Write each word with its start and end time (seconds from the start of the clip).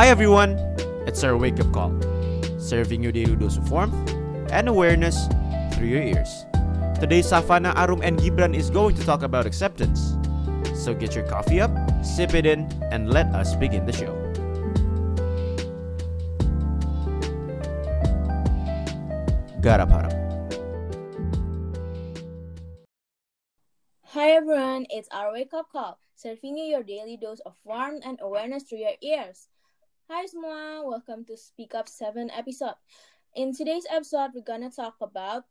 Hi 0.00 0.08
everyone, 0.08 0.56
it's 1.06 1.22
our 1.24 1.36
wake 1.36 1.60
up 1.60 1.70
call, 1.74 1.92
serving 2.58 3.02
you 3.02 3.12
daily 3.12 3.36
dose 3.36 3.58
of 3.58 3.70
warmth 3.70 3.92
and 4.48 4.66
awareness 4.66 5.28
through 5.74 5.88
your 5.88 6.00
ears. 6.00 6.46
Today, 6.98 7.20
Safana, 7.20 7.76
Arum, 7.76 8.00
and 8.00 8.18
Gibran 8.18 8.56
is 8.56 8.70
going 8.70 8.96
to 8.96 9.04
talk 9.04 9.22
about 9.22 9.44
acceptance. 9.44 10.16
So 10.72 10.94
get 10.94 11.14
your 11.14 11.28
coffee 11.28 11.60
up, 11.60 11.70
sip 12.02 12.32
it 12.32 12.46
in, 12.46 12.64
and 12.90 13.12
let 13.12 13.26
us 13.34 13.54
begin 13.56 13.84
the 13.84 13.92
show. 13.92 14.16
Garap. 19.60 19.92
Hi 24.16 24.30
everyone, 24.30 24.86
it's 24.88 25.10
our 25.12 25.30
wake 25.30 25.52
up 25.52 25.68
call, 25.70 26.00
serving 26.14 26.56
you 26.56 26.64
your 26.64 26.82
daily 26.82 27.18
dose 27.20 27.40
of 27.44 27.52
warmth 27.64 28.00
and 28.06 28.18
awareness 28.22 28.62
through 28.62 28.78
your 28.78 28.96
ears. 29.02 29.48
Hi 30.10 30.26
semua, 30.26 30.82
welcome 30.82 31.22
to 31.30 31.38
Speak 31.38 31.70
Up 31.70 31.86
7 31.86 32.34
episode. 32.34 32.74
In 33.38 33.54
today's 33.54 33.86
episode, 33.86 34.34
we're 34.34 34.42
gonna 34.42 34.66
talk 34.66 34.98
about 34.98 35.46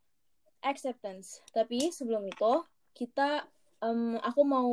acceptance. 0.67 1.39
Tapi 1.55 1.95
sebelum 1.95 2.27
itu, 2.27 2.67
kita 2.91 3.47
um, 3.79 4.19
aku 4.19 4.43
mau 4.43 4.67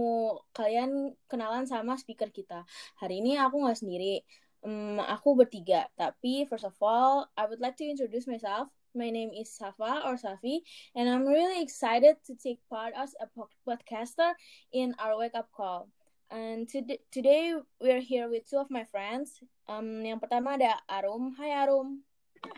kalian 0.59 1.15
kenalan 1.31 1.71
sama 1.71 1.95
speaker 2.03 2.35
kita. 2.35 2.67
Hari 2.99 3.23
ini 3.23 3.39
aku 3.39 3.63
nggak 3.63 3.79
sendiri, 3.79 4.27
um, 4.67 4.99
aku 4.99 5.39
bertiga. 5.39 5.87
Tapi 5.95 6.51
first 6.51 6.67
of 6.67 6.75
all, 6.83 7.31
I 7.39 7.47
would 7.47 7.63
like 7.63 7.79
to 7.79 7.87
introduce 7.87 8.27
myself. 8.27 8.67
My 8.91 9.15
name 9.15 9.31
is 9.39 9.55
Safa 9.55 10.03
or 10.03 10.19
Safi, 10.19 10.67
and 10.99 11.07
I'm 11.07 11.31
really 11.31 11.63
excited 11.63 12.19
to 12.27 12.35
take 12.35 12.59
part 12.67 12.91
as 12.99 13.15
a 13.23 13.31
podcaster 13.63 14.35
in 14.75 14.99
our 14.99 15.15
wake 15.15 15.39
up 15.39 15.47
call. 15.55 15.95
And 16.31 16.67
to- 16.75 16.99
today 17.15 17.55
we're 17.81 18.03
here 18.03 18.29
with 18.29 18.51
two 18.51 18.59
of 18.59 18.71
my 18.71 18.83
friends. 18.85 19.39
Um, 19.71 20.03
yang 20.03 20.19
pertama 20.19 20.59
ada 20.59 20.75
Arum. 20.91 21.35
Hai 21.39 21.55
Arum. 21.55 22.03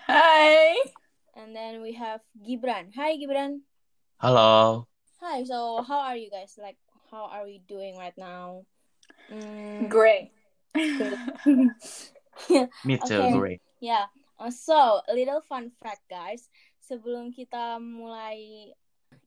Hi. 0.08 0.72
And 1.36 1.52
then 1.52 1.84
we 1.84 1.92
have 1.92 2.24
Gibran. 2.41 2.96
Hi 2.96 3.20
Gibran. 3.20 3.61
Halo. 4.19 4.89
Hi. 5.20 5.44
So 5.44 5.84
how 5.84 6.00
are 6.00 6.16
you 6.16 6.33
guys? 6.33 6.56
Like, 6.56 6.80
how 7.12 7.28
are 7.28 7.44
we 7.44 7.61
doing 7.69 8.00
right 8.00 8.16
now? 8.16 8.64
Mm, 9.28 9.92
Great. 9.92 10.33
Me 12.86 12.96
too, 13.05 13.20
Okay. 13.20 13.33
great. 13.36 13.61
Yeah. 13.80 14.08
Uh, 14.39 14.55
so, 14.55 15.02
a 15.05 15.12
little 15.12 15.42
fun 15.42 15.74
fact, 15.83 16.06
guys. 16.08 16.46
Sebelum 16.78 17.34
kita 17.34 17.83
mulai, 17.83 18.70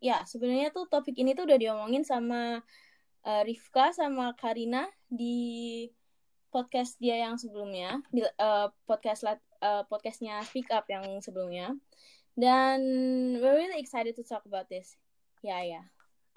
ya 0.02 0.24
sebenarnya 0.26 0.72
tuh 0.74 0.88
topik 0.90 1.14
ini 1.20 1.36
tuh 1.36 1.46
udah 1.46 1.60
diomongin 1.60 2.02
sama 2.02 2.64
uh, 3.26 3.42
Rifka 3.46 3.94
sama 3.94 4.34
Karina 4.38 4.88
di 5.08 5.88
podcast 6.52 7.00
dia 7.00 7.24
yang 7.24 7.40
sebelumnya, 7.40 8.04
di 8.12 8.22
uh, 8.24 8.68
podcast 8.84 9.24
uh, 9.64 9.84
podcastnya 9.88 10.44
Speak 10.44 10.68
Up 10.74 10.86
yang 10.92 11.08
sebelumnya. 11.24 11.74
Dan 12.36 12.80
we're 13.40 13.56
really 13.60 13.80
excited 13.80 14.16
to 14.16 14.24
talk 14.24 14.44
about 14.48 14.68
this. 14.68 14.96
Ya, 15.44 15.64
ya. 15.64 15.84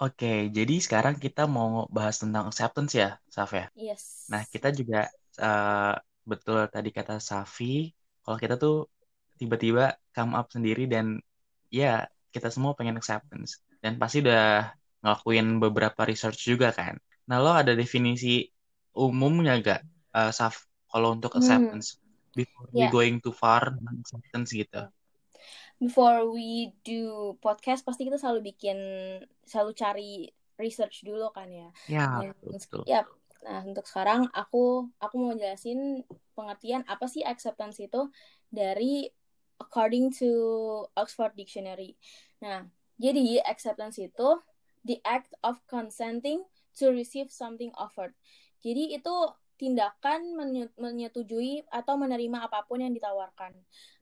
Oke, 0.03 0.51
jadi 0.51 0.83
sekarang 0.83 1.23
kita 1.23 1.47
mau 1.47 1.87
bahas 1.87 2.19
tentang 2.19 2.51
acceptance 2.51 2.99
ya, 2.99 3.23
Saf 3.31 3.55
ya. 3.55 3.71
Yes. 3.79 4.27
Nah, 4.27 4.43
kita 4.51 4.75
juga 4.75 5.07
eh, 5.39 5.95
betul 6.27 6.67
tadi 6.67 6.91
kata 6.91 7.23
Safi, 7.23 7.95
kalau 8.27 8.35
kita 8.35 8.59
tuh 8.59 8.91
tiba-tiba 9.39 9.95
come 10.11 10.35
up 10.35 10.51
sendiri 10.51 10.91
dan 10.91 11.23
ya 11.71 12.11
kita 12.35 12.51
semua 12.51 12.75
pengen 12.75 12.99
acceptance. 12.99 13.63
Dan 13.79 13.95
pasti 13.95 14.19
udah 14.19 14.75
ngelakuin 15.05 15.61
beberapa 15.61 16.03
research 16.09 16.41
juga 16.51 16.73
kan. 16.73 16.97
Nah, 17.29 17.37
lo 17.45 17.53
ada 17.53 17.73
definisi 17.77 18.49
umumnya 18.97 19.53
gak, 19.61 19.81
eh, 20.17 20.33
Saf, 20.33 20.65
kalau 20.91 21.13
untuk 21.17 21.33
Hmm. 21.35 21.41
acceptance? 21.41 22.01
Before 22.35 22.67
we 22.75 22.83
Ya. 22.83 22.91
going 22.91 23.17
too 23.23 23.31
far 23.37 23.77
acceptance 24.01 24.51
gitu. 24.57 24.81
before 25.83 26.31
we 26.31 26.73
do 26.87 27.35
podcast 27.43 27.83
pasti 27.85 28.07
kita 28.07 28.19
selalu 28.19 28.55
bikin 28.55 28.79
selalu 29.45 29.73
cari 29.75 30.13
research 30.59 31.03
dulu 31.07 31.31
kan 31.35 31.51
ya. 31.51 31.69
Ya, 31.89 32.07
Nah, 32.15 32.33
betul. 32.43 32.85
ya. 32.87 33.03
Nah, 33.45 33.61
untuk 33.67 33.85
sekarang 33.85 34.31
aku 34.33 34.89
aku 35.03 35.15
mau 35.21 35.35
jelasin 35.37 36.01
pengertian 36.33 36.83
apa 36.89 37.05
sih 37.11 37.21
acceptance 37.27 37.77
itu 37.83 38.09
dari 38.49 39.05
according 39.61 40.11
to 40.15 40.31
Oxford 40.97 41.35
Dictionary. 41.37 41.95
Nah, 42.41 42.65
jadi 42.97 43.43
acceptance 43.45 43.99
itu 44.01 44.29
the 44.85 45.01
act 45.03 45.33
of 45.41 45.59
consenting 45.67 46.45
to 46.77 46.93
receive 46.93 47.33
something 47.33 47.73
offered. 47.75 48.13
Jadi 48.61 48.97
itu 48.97 49.17
tindakan 49.57 50.35
menye- 50.35 50.73
menyetujui 50.77 51.65
atau 51.71 51.95
menerima 51.97 52.47
apa 52.47 52.67
pun 52.69 52.83
yang 52.83 52.93
ditawarkan. 52.93 53.55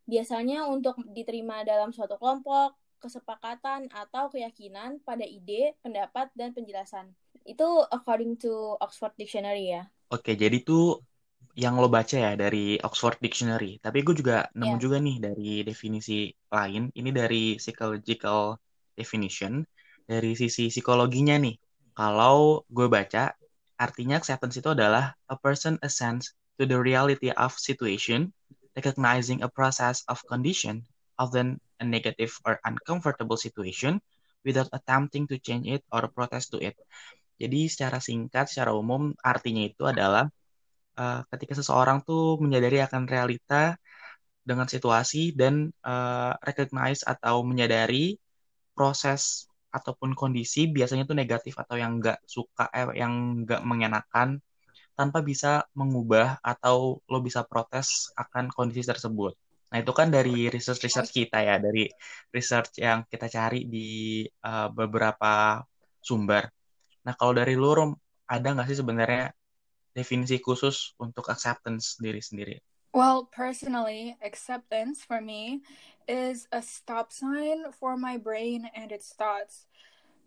Biasanya 0.08 0.66
untuk 0.66 0.98
diterima 1.14 1.62
dalam 1.62 1.94
suatu 1.94 2.18
kelompok, 2.18 2.74
kesepakatan 3.02 3.90
atau 3.90 4.30
keyakinan 4.30 5.02
pada 5.02 5.26
ide, 5.26 5.74
pendapat, 5.82 6.30
dan 6.38 6.54
penjelasan. 6.54 7.10
Itu 7.42 7.82
according 7.90 8.38
to 8.38 8.78
Oxford 8.78 9.14
Dictionary 9.18 9.74
ya. 9.74 9.82
Oke, 10.14 10.38
jadi 10.38 10.62
tuh 10.62 11.02
yang 11.58 11.76
lo 11.76 11.90
baca 11.90 12.16
ya 12.16 12.32
dari 12.38 12.78
Oxford 12.80 13.18
Dictionary. 13.18 13.76
Tapi 13.82 14.06
gue 14.06 14.14
juga 14.16 14.48
nemu 14.54 14.78
Iya. 14.78 14.82
juga 14.82 14.96
nih 15.02 15.16
dari 15.18 15.50
definisi 15.66 16.30
lain. 16.48 16.88
Ini 16.94 17.10
dari 17.10 17.58
psychological 17.58 18.56
definition. 18.94 19.66
Dari 20.12 20.36
sisi 20.36 20.68
psikologinya 20.68 21.40
nih. 21.40 21.56
Kalau 21.96 22.68
gue 22.68 22.84
baca, 22.84 23.32
artinya 23.80 24.20
acceptance 24.20 24.60
itu 24.60 24.68
adalah 24.76 25.16
a 25.32 25.36
person 25.40 25.80
assents 25.80 26.36
to 26.60 26.68
the 26.68 26.76
reality 26.76 27.32
of 27.32 27.56
situation, 27.56 28.28
recognizing 28.76 29.40
a 29.40 29.48
process 29.48 30.04
of 30.12 30.20
condition, 30.28 30.84
often 31.16 31.56
a 31.80 31.86
negative 31.88 32.36
or 32.44 32.60
uncomfortable 32.68 33.40
situation, 33.40 34.04
without 34.44 34.68
attempting 34.76 35.24
to 35.24 35.40
change 35.40 35.64
it 35.64 35.80
or 35.88 36.04
protest 36.12 36.52
to 36.52 36.60
it. 36.60 36.76
Jadi 37.40 37.72
secara 37.72 37.96
singkat, 37.96 38.52
secara 38.52 38.76
umum, 38.76 39.16
artinya 39.24 39.64
itu 39.64 39.88
adalah 39.88 40.28
uh, 41.00 41.24
ketika 41.32 41.56
seseorang 41.56 42.04
tuh 42.04 42.36
menyadari 42.36 42.84
akan 42.84 43.08
realita 43.08 43.80
dengan 44.44 44.68
situasi 44.68 45.32
dan 45.32 45.72
uh, 45.86 46.36
recognize 46.44 47.00
atau 47.00 47.40
menyadari 47.46 48.20
proses 48.76 49.48
ataupun 49.72 50.12
kondisi 50.12 50.68
biasanya 50.68 51.08
tuh 51.08 51.16
negatif 51.16 51.56
atau 51.56 51.76
yang 51.80 51.98
nggak 51.98 52.20
suka, 52.28 52.68
eh, 52.70 53.00
yang 53.00 53.42
nggak 53.44 53.62
mengenakan 53.64 54.38
tanpa 54.92 55.24
bisa 55.24 55.64
mengubah 55.72 56.38
atau 56.44 57.00
lo 57.08 57.18
bisa 57.24 57.42
protes 57.48 58.12
akan 58.14 58.52
kondisi 58.52 58.84
tersebut. 58.84 59.32
Nah 59.72 59.80
itu 59.80 59.92
kan 59.96 60.12
dari 60.12 60.52
research-research 60.52 61.10
kita 61.10 61.40
ya, 61.40 61.56
dari 61.56 61.88
research 62.28 62.76
yang 62.76 63.08
kita 63.08 63.26
cari 63.32 63.64
di 63.64 64.20
uh, 64.44 64.68
beberapa 64.68 65.64
sumber. 65.96 66.44
Nah 67.08 67.16
kalau 67.16 67.32
dari 67.32 67.56
Rom, 67.56 67.96
ada 68.28 68.48
nggak 68.52 68.68
sih 68.68 68.78
sebenarnya 68.84 69.32
definisi 69.96 70.36
khusus 70.44 70.92
untuk 71.00 71.24
acceptance 71.32 71.96
diri 71.96 72.20
sendiri? 72.20 72.56
Well, 72.92 73.24
personally, 73.32 74.20
acceptance 74.20 75.00
for 75.00 75.24
me 75.24 75.64
is 76.04 76.44
a 76.52 76.60
stop 76.60 77.08
sign 77.08 77.72
for 77.72 77.96
my 77.96 78.20
brain 78.20 78.68
and 78.76 78.92
its 78.92 79.16
thoughts. 79.16 79.64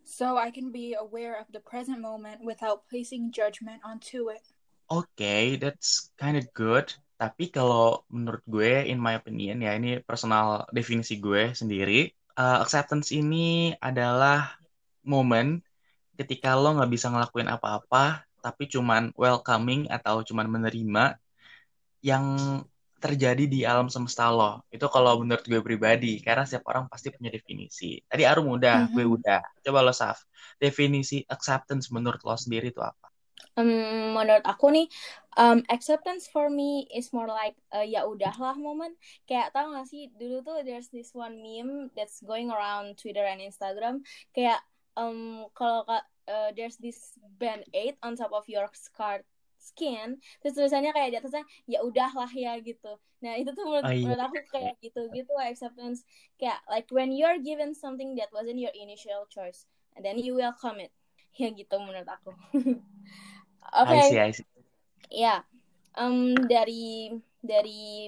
So 0.02 0.42
I 0.42 0.50
can 0.50 0.74
be 0.74 0.98
aware 0.98 1.38
of 1.38 1.46
the 1.54 1.62
present 1.62 2.02
moment 2.02 2.42
without 2.42 2.90
placing 2.90 3.30
judgment 3.30 3.86
onto 3.86 4.34
it. 4.34 4.42
Oke, 4.90 5.62
that's 5.62 6.10
kind 6.18 6.42
of 6.42 6.50
good. 6.58 6.90
Tapi 7.22 7.54
kalau 7.54 8.02
menurut 8.10 8.42
gue, 8.50 8.90
in 8.90 8.98
my 8.98 9.14
opinion, 9.22 9.62
ya 9.62 9.78
ini 9.78 10.02
personal 10.02 10.66
definisi 10.74 11.22
gue 11.22 11.54
sendiri, 11.54 12.10
uh, 12.34 12.66
acceptance 12.66 13.14
ini 13.14 13.78
adalah 13.78 14.58
momen 15.06 15.62
ketika 16.18 16.58
lo 16.58 16.82
nggak 16.82 16.90
bisa 16.90 17.14
ngelakuin 17.14 17.50
apa-apa, 17.50 18.26
tapi 18.42 18.66
cuman 18.70 19.14
welcoming 19.14 19.86
atau 19.90 20.26
cuman 20.26 20.50
menerima 20.50 21.18
yang 22.06 22.26
terjadi 23.02 23.50
di 23.50 23.66
alam 23.66 23.90
semesta 23.90 24.30
lo. 24.30 24.62
Itu 24.70 24.86
kalau 24.94 25.22
menurut 25.22 25.42
gue 25.46 25.62
pribadi, 25.62 26.22
karena 26.22 26.46
setiap 26.46 26.70
orang 26.70 26.86
pasti 26.86 27.10
punya 27.10 27.34
definisi. 27.34 27.98
Tadi 28.06 28.24
Arum 28.26 28.54
udah, 28.54 28.94
gue 28.94 29.06
Mhm. 29.06 29.16
udah. 29.18 29.42
Coba 29.66 29.82
lo, 29.82 29.94
Saf. 29.94 30.22
Definisi 30.62 31.26
acceptance 31.26 31.90
menurut 31.90 32.22
lo 32.22 32.38
sendiri 32.38 32.70
itu 32.70 32.82
apa? 32.82 33.10
Um, 33.56 34.16
menurut 34.16 34.44
aku 34.44 34.68
nih, 34.68 34.88
um, 35.40 35.64
acceptance 35.72 36.28
for 36.28 36.52
me 36.52 36.88
is 36.92 37.16
more 37.16 37.32
like 37.32 37.56
uh, 37.72 37.86
ya 37.86 38.04
udahlah 38.04 38.58
moment. 38.60 38.96
Kayak 39.24 39.56
tau 39.56 39.72
gak 39.72 39.88
sih 39.88 40.12
dulu 40.12 40.44
tuh 40.44 40.60
there's 40.68 40.92
this 40.92 41.16
one 41.16 41.40
meme 41.40 41.88
that's 41.96 42.20
going 42.26 42.52
around 42.52 43.00
Twitter 43.00 43.24
and 43.24 43.40
Instagram. 43.40 44.04
Kayak 44.36 44.60
um, 45.00 45.48
kalau 45.56 45.88
ka- 45.88 46.10
uh, 46.28 46.50
there's 46.52 46.76
this 46.84 47.16
band 47.40 47.64
aid 47.72 47.96
on 48.04 48.20
top 48.20 48.36
of 48.36 48.44
your 48.52 48.68
scarred 48.76 49.24
skin, 49.66 50.22
terus 50.42 50.54
tulisannya 50.54 50.94
kayak 50.94 51.10
di 51.14 51.18
atasnya 51.18 51.46
ya 51.66 51.82
udahlah 51.82 52.30
ya 52.30 52.54
gitu. 52.62 53.02
Nah 53.26 53.34
itu 53.42 53.50
tuh 53.58 53.66
menurut, 53.66 53.86
Oh, 53.86 53.94
iya. 53.94 54.06
menurut 54.06 54.22
aku 54.30 54.38
kayak 54.54 54.74
gitu 54.86 55.10
gitu 55.10 55.34
acceptance. 55.42 56.06
Kayak 56.38 56.62
like 56.70 56.86
when 56.94 57.10
you're 57.10 57.42
given 57.42 57.74
something 57.74 58.14
that 58.22 58.30
wasn't 58.30 58.62
your 58.62 58.74
initial 58.78 59.26
choice, 59.34 59.66
and 59.98 60.06
then 60.06 60.22
you 60.22 60.38
welcome 60.38 60.78
it. 60.78 60.94
Ya 61.36 61.52
gitu 61.52 61.76
menurut 61.84 62.08
aku. 62.08 62.32
Oke. 62.32 63.92
I 63.92 64.08
see, 64.08 64.20
I 64.24 64.32
see. 64.32 64.48
Ya, 65.12 65.44
um, 66.00 66.32
dari 66.48 67.12
dari 67.44 68.08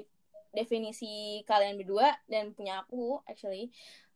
definisi 0.55 1.43
kalian 1.45 1.77
berdua 1.77 2.15
dan 2.25 2.55
punya 2.55 2.81
aku 2.81 3.21
actually 3.29 3.69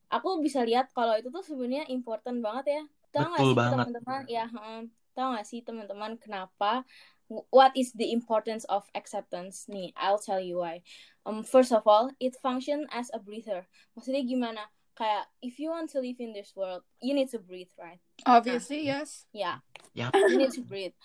aku 0.10 0.42
bisa 0.42 0.66
lihat 0.66 0.90
kalau 0.92 1.14
itu 1.16 1.30
tuh 1.30 1.46
sebenarnya 1.46 1.86
important 1.94 2.42
banget 2.42 2.66
ya 2.68 2.82
tau 3.14 3.30
gak 3.30 3.44
Betul 3.44 3.54
sih 3.54 3.70
teman-teman 3.70 4.22
ya 4.26 4.46
hmm, 4.50 4.82
tau 5.14 5.28
gak 5.38 5.46
sih 5.48 5.60
teman-teman 5.62 6.12
kenapa 6.18 6.82
what 7.50 7.72
is 7.76 7.94
the 7.94 8.12
importance 8.12 8.66
of 8.68 8.84
acceptance? 8.96 9.66
Nih 9.72 9.94
I'll 9.96 10.20
tell 10.20 10.40
you 10.40 10.60
why. 10.60 10.84
Um 11.26 11.44
first 11.44 11.72
of 11.72 11.88
all 11.88 12.12
it 12.20 12.36
function 12.36 12.88
as 12.92 13.08
a 13.16 13.20
breather. 13.20 13.68
Maksudnya 13.96 14.28
gimana? 14.28 14.68
Kayak 15.00 15.32
if 15.40 15.56
you 15.58 15.72
want 15.72 15.88
to 15.96 16.04
live 16.04 16.20
in 16.20 16.36
this 16.36 16.52
world 16.56 16.84
you 17.00 17.16
need 17.16 17.32
to 17.32 17.40
breathe 17.40 17.72
right? 17.80 18.04
Obviously, 18.28 18.86
yes. 18.86 19.26
yeah. 19.32 19.64
Yap. 19.96 20.12
you 20.16 20.38
need 20.38 20.52
to 20.52 20.64
breathe. 20.64 20.96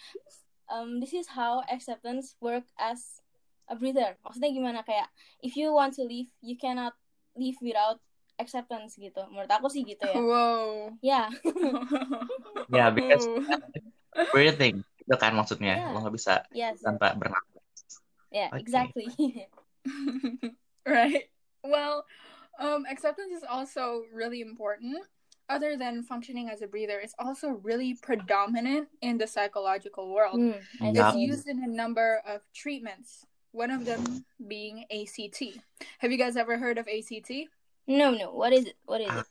Um 0.66 0.98
this 0.98 1.14
is 1.14 1.30
how 1.30 1.62
acceptance 1.70 2.34
work 2.42 2.66
as 2.74 3.22
a 3.70 3.78
breather. 3.78 4.18
Maksudnya 4.26 4.50
gimana? 4.50 4.82
Kayak 4.82 5.06
if 5.46 5.54
you 5.54 5.70
want 5.70 5.94
to 5.94 6.02
live 6.02 6.30
you 6.42 6.58
cannot 6.58 6.98
live 7.38 7.56
without 7.62 8.02
acceptance 8.36 8.98
gitu. 8.98 9.22
Menurut 9.30 9.48
aku 9.48 9.70
sih 9.70 9.86
gitu 9.86 10.02
ya. 10.02 10.18
Whoa. 10.18 10.90
ya 11.00 11.30
Ya, 12.74 12.90
because 12.90 13.24
breathing 14.34 14.82
itu 15.06 15.16
kan 15.16 15.32
maksudnya 15.38 15.78
Yeah. 15.78 15.94
lo 15.94 16.02
nggak 16.02 16.16
bisa 16.18 16.34
yes 16.50 16.82
tanpa 16.82 17.14
bernapas. 17.14 17.62
yeah 18.34 18.50
Okay. 18.50 18.60
exactly 18.62 19.06
right. 20.86 21.30
Well, 21.62 22.04
um, 22.58 22.86
acceptance 22.90 23.30
is 23.32 23.44
also 23.46 24.02
really 24.12 24.40
important. 24.42 24.98
Other 25.48 25.78
than 25.78 26.02
functioning 26.02 26.50
as 26.50 26.58
a 26.62 26.66
breather, 26.66 26.98
it's 26.98 27.14
also 27.22 27.62
really 27.62 27.94
predominant 28.02 28.88
in 28.98 29.14
the 29.18 29.30
psychological 29.30 30.10
world. 30.10 30.42
I 30.82 30.90
Yeah. 30.90 31.06
It's 31.06 31.14
used 31.16 31.46
in 31.46 31.62
a 31.62 31.70
number 31.70 32.18
of 32.26 32.42
treatments, 32.50 33.22
one 33.54 33.70
of 33.70 33.86
them 33.86 34.26
being 34.42 34.86
ACT. 34.90 35.62
Have 36.02 36.10
you 36.10 36.18
guys 36.18 36.34
ever 36.36 36.58
heard 36.58 36.78
of 36.78 36.88
ACT? 36.90 37.46
no 37.86 38.10
no 38.10 38.34
what 38.34 38.50
is 38.50 38.66
it 38.66 38.74
what 38.90 38.98
is 38.98 39.06
it 39.14 39.26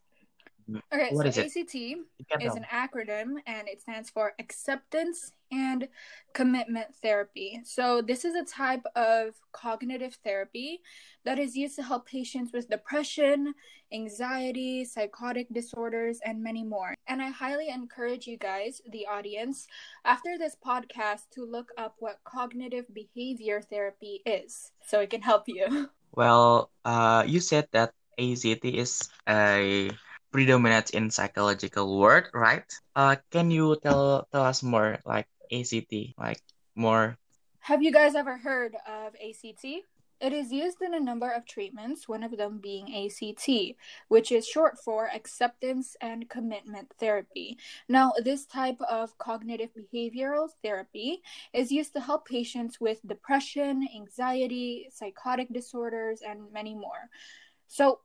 Okay, 0.92 1.10
What 1.12 1.32
so 1.32 1.42
is? 1.42 1.56
ACT 1.56 1.76
is 1.76 2.56
an 2.56 2.66
acronym 2.74 3.36
and 3.46 3.68
it 3.68 3.82
stands 3.82 4.10
for 4.10 4.34
acceptance 4.40 5.34
and 5.52 5.88
commitment 6.34 6.88
therapy. 7.04 7.62
So, 7.64 8.02
this 8.02 8.26
is 8.26 8.34
a 8.34 8.44
type 8.44 8.84
of 8.96 9.36
cognitive 9.52 10.18
therapy 10.24 10.82
that 11.24 11.38
is 11.38 11.56
used 11.56 11.76
to 11.76 11.84
help 11.84 12.08
patients 12.08 12.52
with 12.52 12.70
depression, 12.70 13.54
anxiety, 13.94 14.86
psychotic 14.86 15.48
disorders, 15.54 16.20
and 16.26 16.42
many 16.42 16.64
more. 16.64 16.96
And 17.08 17.22
I 17.22 17.30
highly 17.30 17.70
encourage 17.70 18.26
you 18.26 18.38
guys, 18.38 18.82
the 18.90 19.06
audience, 19.06 19.68
after 20.04 20.38
this 20.38 20.58
podcast 20.66 21.30
to 21.34 21.46
look 21.46 21.70
up 21.78 21.96
what 22.00 22.24
cognitive 22.24 22.86
behavior 22.94 23.62
therapy 23.62 24.22
is 24.26 24.72
so 24.84 25.00
it 25.00 25.12
can 25.12 25.22
help 25.22 25.44
you. 25.48 25.90
Well, 26.16 26.72
uh, 26.86 27.26
you 27.28 27.42
said 27.42 27.68
that 27.74 27.92
ACT 28.18 28.64
is 28.64 29.10
a 29.28 29.92
predominant 30.36 30.90
in 30.90 31.10
psychological 31.10 31.98
word, 31.98 32.28
right? 32.34 32.68
Uh, 32.94 33.16
can 33.32 33.50
you 33.50 33.80
tell 33.80 34.28
tell 34.36 34.44
us 34.44 34.60
more 34.60 35.00
like 35.08 35.32
ACT, 35.48 36.20
like 36.20 36.44
more? 36.76 37.16
Have 37.64 37.82
you 37.82 37.88
guys 37.90 38.20
ever 38.20 38.36
heard 38.36 38.76
of 38.84 39.16
ACT? 39.16 39.64
It 40.20 40.34
is 40.34 40.52
used 40.52 40.82
in 40.82 40.94
a 40.94 41.00
number 41.00 41.32
of 41.32 41.48
treatments, 41.48 42.08
one 42.08 42.24
of 42.24 42.36
them 42.36 42.60
being 42.60 42.92
ACT, 42.92 43.80
which 44.10 44.32
is 44.32 44.46
short 44.46 44.76
for 44.84 45.08
acceptance 45.08 45.96
and 46.02 46.28
commitment 46.30 46.92
therapy. 47.00 47.58
Now, 47.88 48.12
this 48.20 48.46
type 48.46 48.80
of 48.90 49.18
cognitive 49.18 49.72
behavioral 49.72 50.50
therapy 50.62 51.24
is 51.54 51.72
used 51.72 51.94
to 51.94 52.02
help 52.02 52.28
patients 52.28 52.82
with 52.82 53.08
depression, 53.08 53.88
anxiety, 53.96 54.88
psychotic 54.92 55.48
disorders, 55.52 56.20
and 56.28 56.52
many 56.52 56.76
more. 56.76 57.08
So, 57.68 58.00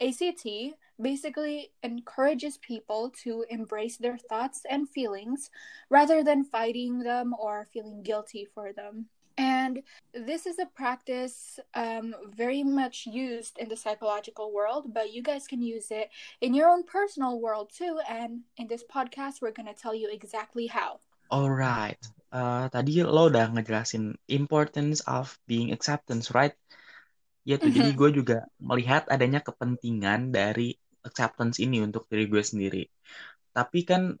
ACT 0.00 0.76
basically 1.00 1.72
encourages 1.82 2.58
people 2.58 3.12
to 3.22 3.44
embrace 3.48 3.96
their 3.96 4.16
thoughts 4.16 4.62
and 4.68 4.88
feelings 4.88 5.50
rather 5.90 6.24
than 6.24 6.44
fighting 6.44 7.00
them 7.00 7.34
or 7.38 7.66
feeling 7.72 8.02
guilty 8.02 8.46
for 8.54 8.72
them. 8.72 9.06
And 9.36 9.84
this 10.16 10.46
is 10.48 10.56
a 10.58 10.64
practice 10.64 11.60
um, 11.76 12.16
very 12.32 12.64
much 12.64 13.04
used 13.04 13.58
in 13.60 13.68
the 13.68 13.76
psychological 13.76 14.48
world, 14.48 14.94
but 14.94 15.12
you 15.12 15.20
guys 15.20 15.46
can 15.46 15.60
use 15.60 15.92
it 15.92 16.08
in 16.40 16.54
your 16.56 16.72
own 16.72 16.84
personal 16.88 17.36
world 17.40 17.68
too. 17.68 18.00
And 18.08 18.48
in 18.56 18.66
this 18.66 18.84
podcast, 18.88 19.44
we're 19.44 19.52
going 19.52 19.68
to 19.68 19.76
tell 19.76 19.92
you 19.92 20.08
exactly 20.08 20.72
how. 20.72 21.00
Alright. 21.28 22.00
Uh, 22.32 22.72
tadi 22.72 23.04
lo 23.04 23.28
udah 23.28 23.52
ngejelasin 23.52 24.16
importance 24.32 25.04
of 25.04 25.36
being 25.44 25.68
acceptance, 25.68 26.32
right? 26.32 26.56
Ya 27.44 27.60
tuh, 27.60 27.70
jadi 27.70 27.92
Mhm. 27.92 27.98
gue 27.98 28.10
juga 28.24 28.36
melihat 28.58 29.06
adanya 29.06 29.44
kepentingan 29.44 30.32
dari 30.32 30.74
acceptance 31.06 31.62
ini 31.62 31.80
untuk 31.80 32.10
diri 32.10 32.26
gue 32.26 32.42
sendiri. 32.42 32.82
Tapi 33.54 33.80
kan 33.86 34.12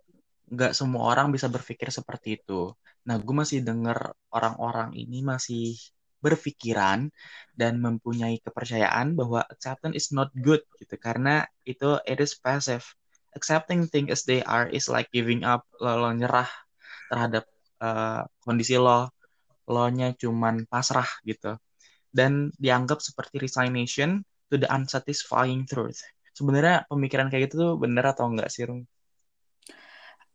nggak 0.46 0.72
semua 0.78 1.10
orang 1.12 1.34
bisa 1.34 1.50
berpikir 1.50 1.90
seperti 1.90 2.38
itu. 2.38 2.70
Nah, 3.06 3.18
gue 3.18 3.34
masih 3.34 3.62
denger 3.66 4.14
orang-orang 4.30 4.94
ini 4.94 5.22
masih 5.22 5.74
berpikiran 6.22 7.12
dan 7.54 7.78
mempunyai 7.78 8.40
kepercayaan 8.42 9.14
bahwa 9.14 9.44
acceptance 9.46 9.94
is 9.94 10.08
not 10.10 10.32
good 10.34 10.64
gitu 10.80 10.96
karena 10.98 11.46
itu 11.62 11.98
it 12.08 12.18
is 12.18 12.34
passive. 12.38 12.82
Accepting 13.36 13.84
things 13.92 14.08
as 14.08 14.22
they 14.24 14.40
are 14.48 14.66
is 14.72 14.88
like 14.88 15.12
giving 15.12 15.44
up, 15.44 15.68
lo, 15.76 16.08
lo 16.08 16.10
nyerah 16.16 16.48
terhadap 17.12 17.44
uh, 17.84 18.24
kondisi 18.42 18.80
lo, 18.80 19.12
lo 19.68 19.86
nya 19.92 20.16
cuman 20.16 20.64
pasrah 20.66 21.06
gitu. 21.22 21.54
Dan 22.10 22.48
dianggap 22.56 23.04
seperti 23.04 23.44
resignation 23.44 24.24
to 24.48 24.56
the 24.56 24.66
unsatisfying 24.72 25.68
truth. 25.68 26.00
Sebenarnya 26.36 26.84
pemikiran 26.84 27.32
kayak 27.32 27.48
gitu 27.48 27.54
tuh 27.56 27.72
bener 27.80 28.04
atau 28.04 28.28
enggak 28.28 28.52
sih, 28.52 28.68
Rum? 28.68 28.84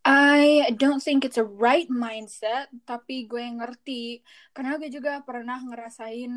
I 0.01 0.73
don't 0.81 0.97
think 0.97 1.21
it's 1.21 1.37
a 1.37 1.45
right 1.45 1.85
mindset, 1.93 2.73
tapi 2.89 3.29
gue 3.29 3.45
ngerti 3.45 4.25
karena 4.49 4.81
gue 4.81 4.89
juga 4.89 5.21
pernah 5.21 5.61
ngerasain 5.61 6.33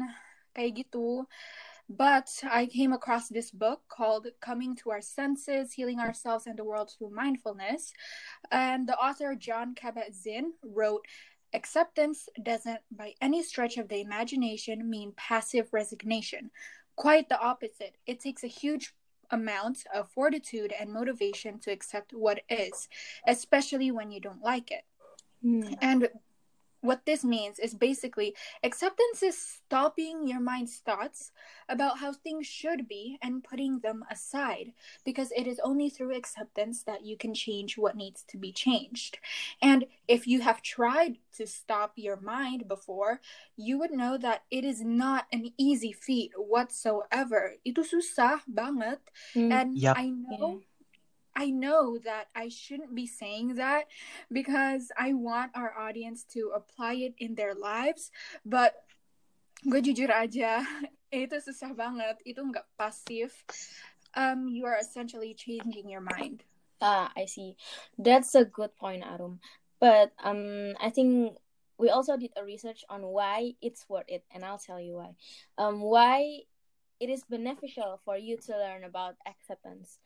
kayak 0.53 0.85
gitu. 0.85 1.25
But 1.89 2.29
I 2.49 2.65
came 2.65 2.97
across 2.97 3.29
this 3.29 3.53
book 3.53 3.85
called 3.89 4.29
Coming 4.41 4.77
to 4.81 4.93
Our 4.93 5.05
Senses, 5.05 5.73
Healing 5.73 6.01
Ourselves 6.01 6.49
and 6.49 6.56
the 6.56 6.65
World 6.65 6.93
Through 6.93 7.13
Mindfulness. 7.13 7.93
And 8.49 8.89
the 8.89 8.97
author, 8.97 9.37
John 9.37 9.77
Kabat-Zinn, 9.77 10.56
wrote, 10.65 11.05
Acceptance 11.53 12.29
doesn't, 12.41 12.81
by 12.89 13.13
any 13.21 13.44
stretch 13.44 13.77
of 13.77 13.93
the 13.93 14.01
imagination, 14.01 14.89
mean 14.89 15.13
passive 15.17 15.69
resignation. 15.77 16.51
Quite 16.97 17.29
the 17.29 17.39
opposite. 17.39 18.01
It 18.09 18.21
takes 18.21 18.44
a 18.44 18.49
huge 18.49 18.97
amount 19.31 19.85
of 19.95 20.09
fortitude 20.11 20.73
and 20.79 20.93
motivation 20.93 21.59
to 21.61 21.71
accept 21.71 22.13
what 22.13 22.41
is, 22.49 22.89
especially 23.27 23.91
when 23.91 24.11
you 24.11 24.21
don't 24.21 24.43
like 24.43 24.71
it. 24.71 24.85
Hmm. 25.43 25.75
And 25.81 26.09
what 26.84 27.06
this 27.06 27.24
means 27.24 27.58
is 27.58 27.72
basically 27.72 28.36
acceptance 28.62 29.22
is 29.24 29.38
stopping 29.38 30.29
your 30.29 30.41
mind's 30.41 30.76
thoughts 30.84 31.32
about 31.67 31.98
how 31.98 32.12
things 32.12 32.46
should 32.46 32.86
be 32.86 33.19
and 33.22 33.43
putting 33.43 33.81
them 33.81 34.05
aside 34.10 34.72
because 35.03 35.32
it 35.32 35.46
is 35.46 35.58
only 35.64 35.88
through 35.88 36.14
acceptance 36.14 36.82
that 36.84 37.03
you 37.03 37.17
can 37.17 37.32
change 37.32 37.79
what 37.79 37.96
needs 37.96 38.22
to 38.29 38.36
be 38.36 38.53
changed. 38.53 39.17
And 39.62 39.86
if 40.06 40.26
you 40.26 40.43
have 40.43 40.60
tried 40.60 41.17
to 41.41 41.46
stop 41.46 41.93
your 41.96 42.20
mind 42.20 42.69
before, 42.69 43.20
you 43.56 43.79
would 43.79 43.93
know 43.93 44.19
that 44.19 44.44
it 44.50 44.64
is 44.64 44.82
not 44.84 45.24
an 45.32 45.56
easy 45.56 45.93
feat 45.93 46.32
whatsoever. 46.36 47.56
Itu 47.64 47.81
susah 47.81 48.44
banget. 48.44 49.00
Hmm. 49.32 49.48
And 49.48 49.69
Yep. 49.72 49.96
I 49.96 50.12
know 50.12 50.60
I 51.36 51.50
know 51.50 51.98
that 52.05 52.29
I 52.34 52.48
shouldn't 52.48 52.94
be 52.94 53.06
saying 53.06 53.56
that 53.56 53.86
because 54.31 54.91
I 54.96 55.12
want 55.12 55.53
our 55.55 55.74
audience 55.76 56.24
to 56.34 56.53
apply 56.55 56.94
it 57.10 57.14
in 57.19 57.34
their 57.34 57.55
lives, 57.55 58.10
but 58.46 58.74
gue 59.67 59.82
jujur 59.82 60.10
aja, 60.14 60.62
itu 61.14 61.36
susah 61.43 61.74
banget, 61.74 62.19
itu 62.22 62.38
nggak 62.38 62.67
pasif. 62.79 63.34
Um, 64.14 64.46
you 64.46 64.62
are 64.67 64.79
essentially 64.79 65.34
changing 65.34 65.91
your 65.91 66.03
mind. 66.03 66.46
Ah, 66.79 67.10
I 67.17 67.26
see. 67.26 67.58
That's 67.98 68.34
a 68.38 68.46
good 68.46 68.76
point, 68.79 69.03
Arum. 69.03 69.43
But 69.82 70.14
um, 70.22 70.79
I 70.79 70.91
think 70.91 71.34
we 71.79 71.91
also 71.91 72.17
did 72.17 72.31
a 72.36 72.44
research 72.44 72.84
on 72.88 73.03
why 73.03 73.58
it's 73.58 73.88
worth 73.88 74.06
it, 74.06 74.22
and 74.31 74.44
I'll 74.44 74.62
tell 74.62 74.79
you 74.79 75.03
why. 75.03 75.19
Um, 75.58 75.81
why 75.82 76.46
it 77.00 77.10
is 77.10 77.24
beneficial 77.26 78.00
for 78.05 78.17
you 78.17 78.38
to 78.46 78.53
learn 78.55 78.84
about 78.84 79.17
acceptance. 79.26 79.98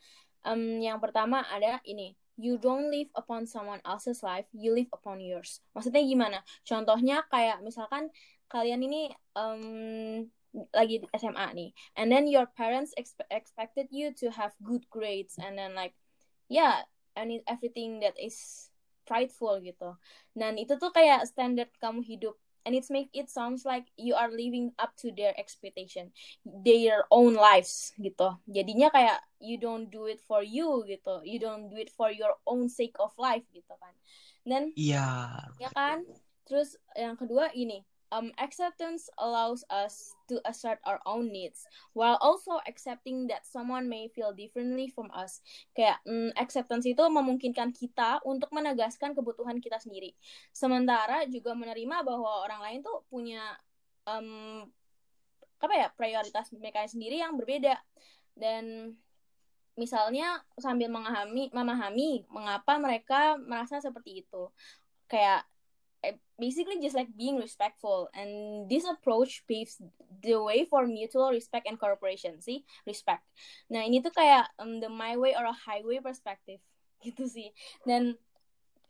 Um, 0.46 0.78
yang 0.78 1.02
pertama 1.02 1.42
ada 1.50 1.82
ini, 1.82 2.14
you 2.38 2.54
don't 2.56 2.88
live 2.88 3.10
upon 3.18 3.44
someone 3.44 3.82
else's 3.82 4.22
life, 4.22 4.46
you 4.54 4.70
live 4.70 4.88
upon 4.94 5.18
yours. 5.18 5.58
Maksudnya 5.74 6.02
gimana? 6.06 6.38
Contohnya 6.62 7.26
kayak 7.26 7.60
misalkan 7.66 8.08
kalian 8.46 8.80
ini 8.86 9.10
um, 9.34 10.24
lagi 10.72 11.04
di 11.04 11.06
SMA 11.18 11.52
nih, 11.52 11.70
and 11.98 12.08
then 12.08 12.24
your 12.30 12.48
parents 12.56 12.94
expe- 12.96 13.28
expected 13.28 13.90
you 13.90 14.14
to 14.16 14.32
have 14.32 14.54
good 14.64 14.86
grades, 14.88 15.36
and 15.36 15.58
then 15.58 15.76
like 15.76 15.92
yeah, 16.48 16.86
and 17.18 17.42
everything 17.44 18.00
that 18.00 18.16
is 18.16 18.70
prideful 19.04 19.60
gitu. 19.60 19.98
Dan 20.32 20.56
itu 20.56 20.78
tuh 20.80 20.94
kayak 20.94 21.26
standar 21.28 21.68
kamu 21.82 22.00
hidup 22.04 22.38
and 22.66 22.74
it's 22.74 22.90
make 22.90 23.10
it 23.12 23.28
sounds 23.30 23.62
like 23.62 23.86
you 23.98 24.14
are 24.14 24.30
living 24.30 24.72
up 24.78 24.94
to 24.98 25.10
their 25.14 25.34
expectation 25.38 26.10
their 26.42 27.04
own 27.10 27.34
lives 27.34 27.92
gitu. 27.98 28.38
Jadinya 28.48 28.88
kayak 28.90 29.18
you 29.38 29.60
don't 29.60 29.90
do 29.90 30.06
it 30.10 30.18
for 30.24 30.42
you 30.42 30.82
gitu. 30.86 31.22
You 31.22 31.38
don't 31.38 31.68
do 31.70 31.78
it 31.78 31.90
for 31.92 32.10
your 32.10 32.38
own 32.48 32.66
sake 32.70 32.96
of 32.98 33.14
life 33.18 33.44
gitu 33.54 33.74
kan. 33.78 33.94
Dan 34.42 34.72
Iya. 34.74 35.38
ya 35.60 35.70
kan? 35.74 36.06
Terus 36.48 36.80
yang 36.96 37.14
kedua 37.20 37.52
ini 37.52 37.84
um, 38.12 38.32
acceptance 38.38 39.08
allows 39.18 39.64
us 39.68 40.16
to 40.28 40.40
assert 40.48 40.80
our 40.84 41.00
own 41.04 41.28
needs 41.32 41.64
while 41.92 42.16
also 42.20 42.60
accepting 42.68 43.28
that 43.28 43.44
someone 43.44 43.88
may 43.88 44.08
feel 44.12 44.32
differently 44.32 44.88
from 44.88 45.12
us. 45.12 45.40
Kayak 45.76 46.00
mm, 46.08 46.32
acceptance 46.36 46.88
itu 46.88 47.00
memungkinkan 47.00 47.72
kita 47.76 48.20
untuk 48.24 48.48
menegaskan 48.52 49.12
kebutuhan 49.12 49.60
kita 49.60 49.76
sendiri. 49.80 50.16
Sementara 50.52 51.24
juga 51.28 51.52
menerima 51.52 52.04
bahwa 52.04 52.44
orang 52.44 52.60
lain 52.64 52.80
tuh 52.84 53.04
punya 53.12 53.42
um, 54.08 54.64
apa 55.58 55.74
ya 55.74 55.88
prioritas 55.90 56.54
mereka 56.54 56.86
sendiri 56.86 57.18
yang 57.18 57.34
berbeda 57.34 57.74
dan 58.38 58.94
misalnya 59.74 60.42
sambil 60.58 60.90
memahami 60.90 61.50
memahami 61.50 62.26
mengapa 62.30 62.78
mereka 62.78 63.34
merasa 63.38 63.82
seperti 63.82 64.22
itu 64.26 64.50
kayak 65.10 65.42
basically 66.38 66.78
just 66.80 66.94
like 66.94 67.10
being 67.16 67.36
respectful. 67.36 68.08
And 68.14 68.66
this 68.70 68.86
approach 68.86 69.42
paves 69.48 69.82
the 70.22 70.38
way 70.38 70.64
for 70.64 70.86
mutual 70.86 71.30
respect 71.30 71.66
and 71.66 71.78
cooperation. 71.78 72.40
Sih 72.40 72.62
respect. 72.86 73.26
Nah 73.70 73.82
ini 73.82 73.98
tuh 74.02 74.14
kayak 74.14 74.48
um, 74.62 74.78
the 74.78 74.88
my 74.88 75.18
way 75.18 75.34
or 75.34 75.44
a 75.46 75.56
highway 75.56 75.98
perspective. 75.98 76.62
Gitu 77.04 77.26
sih. 77.26 77.50
Dan 77.82 78.14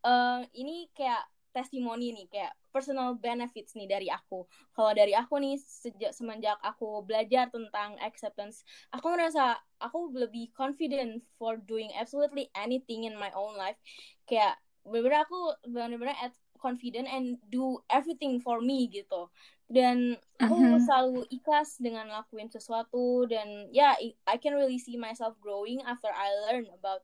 uh, 0.04 0.44
ini 0.52 0.88
kayak 0.92 1.24
testimoni 1.48 2.12
nih 2.12 2.26
kayak 2.28 2.52
personal 2.68 3.16
benefits 3.16 3.72
nih 3.74 3.88
dari 3.88 4.08
aku. 4.12 4.44
Kalau 4.76 4.92
dari 4.92 5.16
aku 5.16 5.40
nih 5.40 5.56
sejak 5.58 6.12
semenjak 6.12 6.60
aku 6.60 7.02
belajar 7.02 7.48
tentang 7.48 7.96
acceptance 8.04 8.62
aku 8.92 9.10
merasa 9.10 9.56
aku 9.80 10.12
lebih 10.14 10.52
confident 10.54 11.24
for 11.40 11.58
doing 11.58 11.90
absolutely 11.96 12.52
anything 12.54 13.08
in 13.08 13.16
my 13.16 13.32
own 13.34 13.56
life. 13.56 13.80
Kayak 14.28 14.60
bener-bener 14.84 15.24
aku 15.24 15.40
bener-bener 15.66 16.16
at 16.20 16.32
confident 16.58 17.06
and 17.08 17.38
do 17.48 17.78
everything 17.88 18.42
for 18.42 18.60
me 18.60 18.90
gitu 18.90 19.30
dan 19.68 20.16
aku 20.40 20.54
Mhm. 20.54 20.84
selalu 20.86 21.20
ikhlas 21.30 21.76
dengan 21.80 22.08
lakuin 22.08 22.48
sesuatu 22.48 23.24
dan 23.28 23.68
ya 23.72 23.94
yeah, 24.00 24.12
I 24.26 24.36
can 24.40 24.54
really 24.56 24.80
see 24.80 24.96
myself 24.96 25.36
growing 25.40 25.80
after 25.84 26.10
I 26.12 26.28
learn 26.48 26.66
about 26.74 27.02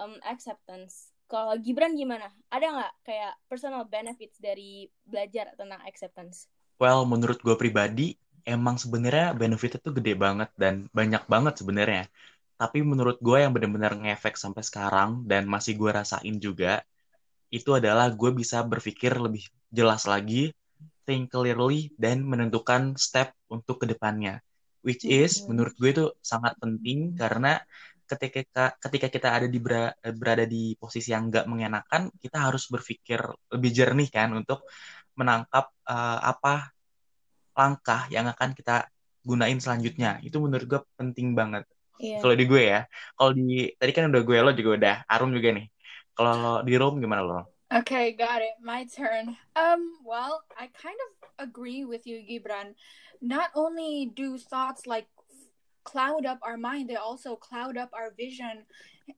um, 0.00 0.18
acceptance 0.24 1.12
kalau 1.30 1.56
Gibran 1.60 1.96
gimana 1.96 2.28
ada 2.52 2.66
nggak 2.68 2.92
kayak 3.08 3.32
personal 3.48 3.88
benefits 3.88 4.36
dari 4.40 4.88
belajar 5.08 5.52
tentang 5.56 5.80
acceptance 5.88 6.46
Well, 6.82 7.00
menurut 7.12 7.38
gue 7.46 7.56
pribadi, 7.62 8.06
emang 8.54 8.76
sebenarnya 8.82 9.26
benefitnya 9.40 9.78
tuh 9.86 9.94
gede 9.98 10.12
banget 10.24 10.50
dan 10.62 10.74
banyak 10.98 11.22
banget 11.32 11.54
sebenarnya. 11.60 12.02
Tapi 12.60 12.78
menurut 12.90 13.16
gue 13.26 13.36
yang 13.42 13.52
benar-benar 13.54 13.92
ngefek 14.02 14.34
sampai 14.44 14.62
sekarang 14.68 15.10
dan 15.30 15.42
masih 15.54 15.72
gue 15.80 15.90
rasain 15.98 16.36
juga, 16.46 16.82
itu 17.52 17.70
adalah 17.76 18.08
gue 18.08 18.30
bisa 18.32 18.64
berpikir 18.64 19.12
lebih 19.20 19.44
jelas 19.68 20.08
lagi, 20.08 20.50
think 21.04 21.28
clearly, 21.28 21.92
dan 22.00 22.24
menentukan 22.24 22.96
step 22.96 23.36
untuk 23.52 23.84
ke 23.84 23.86
depannya. 23.92 24.40
Which 24.82 25.04
is, 25.06 25.44
Mhm. 25.44 25.54
menurut 25.54 25.74
gue 25.78 25.90
itu 25.94 26.06
sangat 26.24 26.56
penting 26.58 27.12
karena 27.14 27.60
ketika 28.08 28.74
ketika 28.76 29.08
kita 29.08 29.28
ada 29.36 29.46
di 29.48 29.56
bera- 29.62 29.94
berada 30.20 30.44
di 30.44 30.74
posisi 30.80 31.14
yang 31.14 31.30
nggak 31.30 31.46
mengenakan, 31.48 32.10
kita 32.18 32.50
harus 32.50 32.66
berpikir 32.68 33.20
lebih 33.54 33.70
jernih 33.72 34.08
kan 34.10 34.32
untuk 34.34 34.64
menangkap 35.14 35.70
eh, 35.86 36.20
apa 36.32 36.72
langkah 37.52 38.08
yang 38.08 38.26
akan 38.32 38.56
kita 38.56 38.88
gunain 39.22 39.60
selanjutnya. 39.60 40.18
Itu 40.24 40.40
menurut 40.40 40.66
gue 40.66 40.80
penting 40.98 41.36
banget. 41.36 41.64
Iya. 42.00 42.18
Kalau 42.24 42.34
di 42.34 42.44
gue 42.48 42.62
ya, 42.64 42.80
kalau 43.14 43.32
di 43.38 43.70
tadi 43.78 43.92
kan 43.94 44.10
udah 44.10 44.22
gue 44.24 44.36
lo 44.42 44.50
juga 44.56 44.70
udah, 44.78 44.96
Arum 45.06 45.30
juga 45.36 45.48
nih. 45.54 45.66
Kalau 46.16 46.60
di 46.64 46.76
Rom 46.76 47.00
gimana 47.00 47.22
lo? 47.24 47.40
Okay, 47.72 48.12
got 48.12 48.42
it. 48.42 48.60
My 48.60 48.84
turn. 48.84 49.36
Um, 49.56 49.96
well, 50.04 50.44
I 50.60 50.68
kind 50.76 50.98
of 51.08 51.48
agree 51.48 51.84
with 51.84 52.06
you, 52.06 52.20
Gibran. 52.20 52.76
Not 53.22 53.48
only 53.54 54.12
do 54.14 54.36
thoughts 54.36 54.86
like 54.86 55.08
cloud 55.84 56.26
up 56.26 56.38
our 56.42 56.56
mind, 56.58 56.90
they 56.90 56.96
also 56.96 57.34
cloud 57.34 57.76
up 57.76 57.90
our 57.94 58.12
vision 58.12 58.66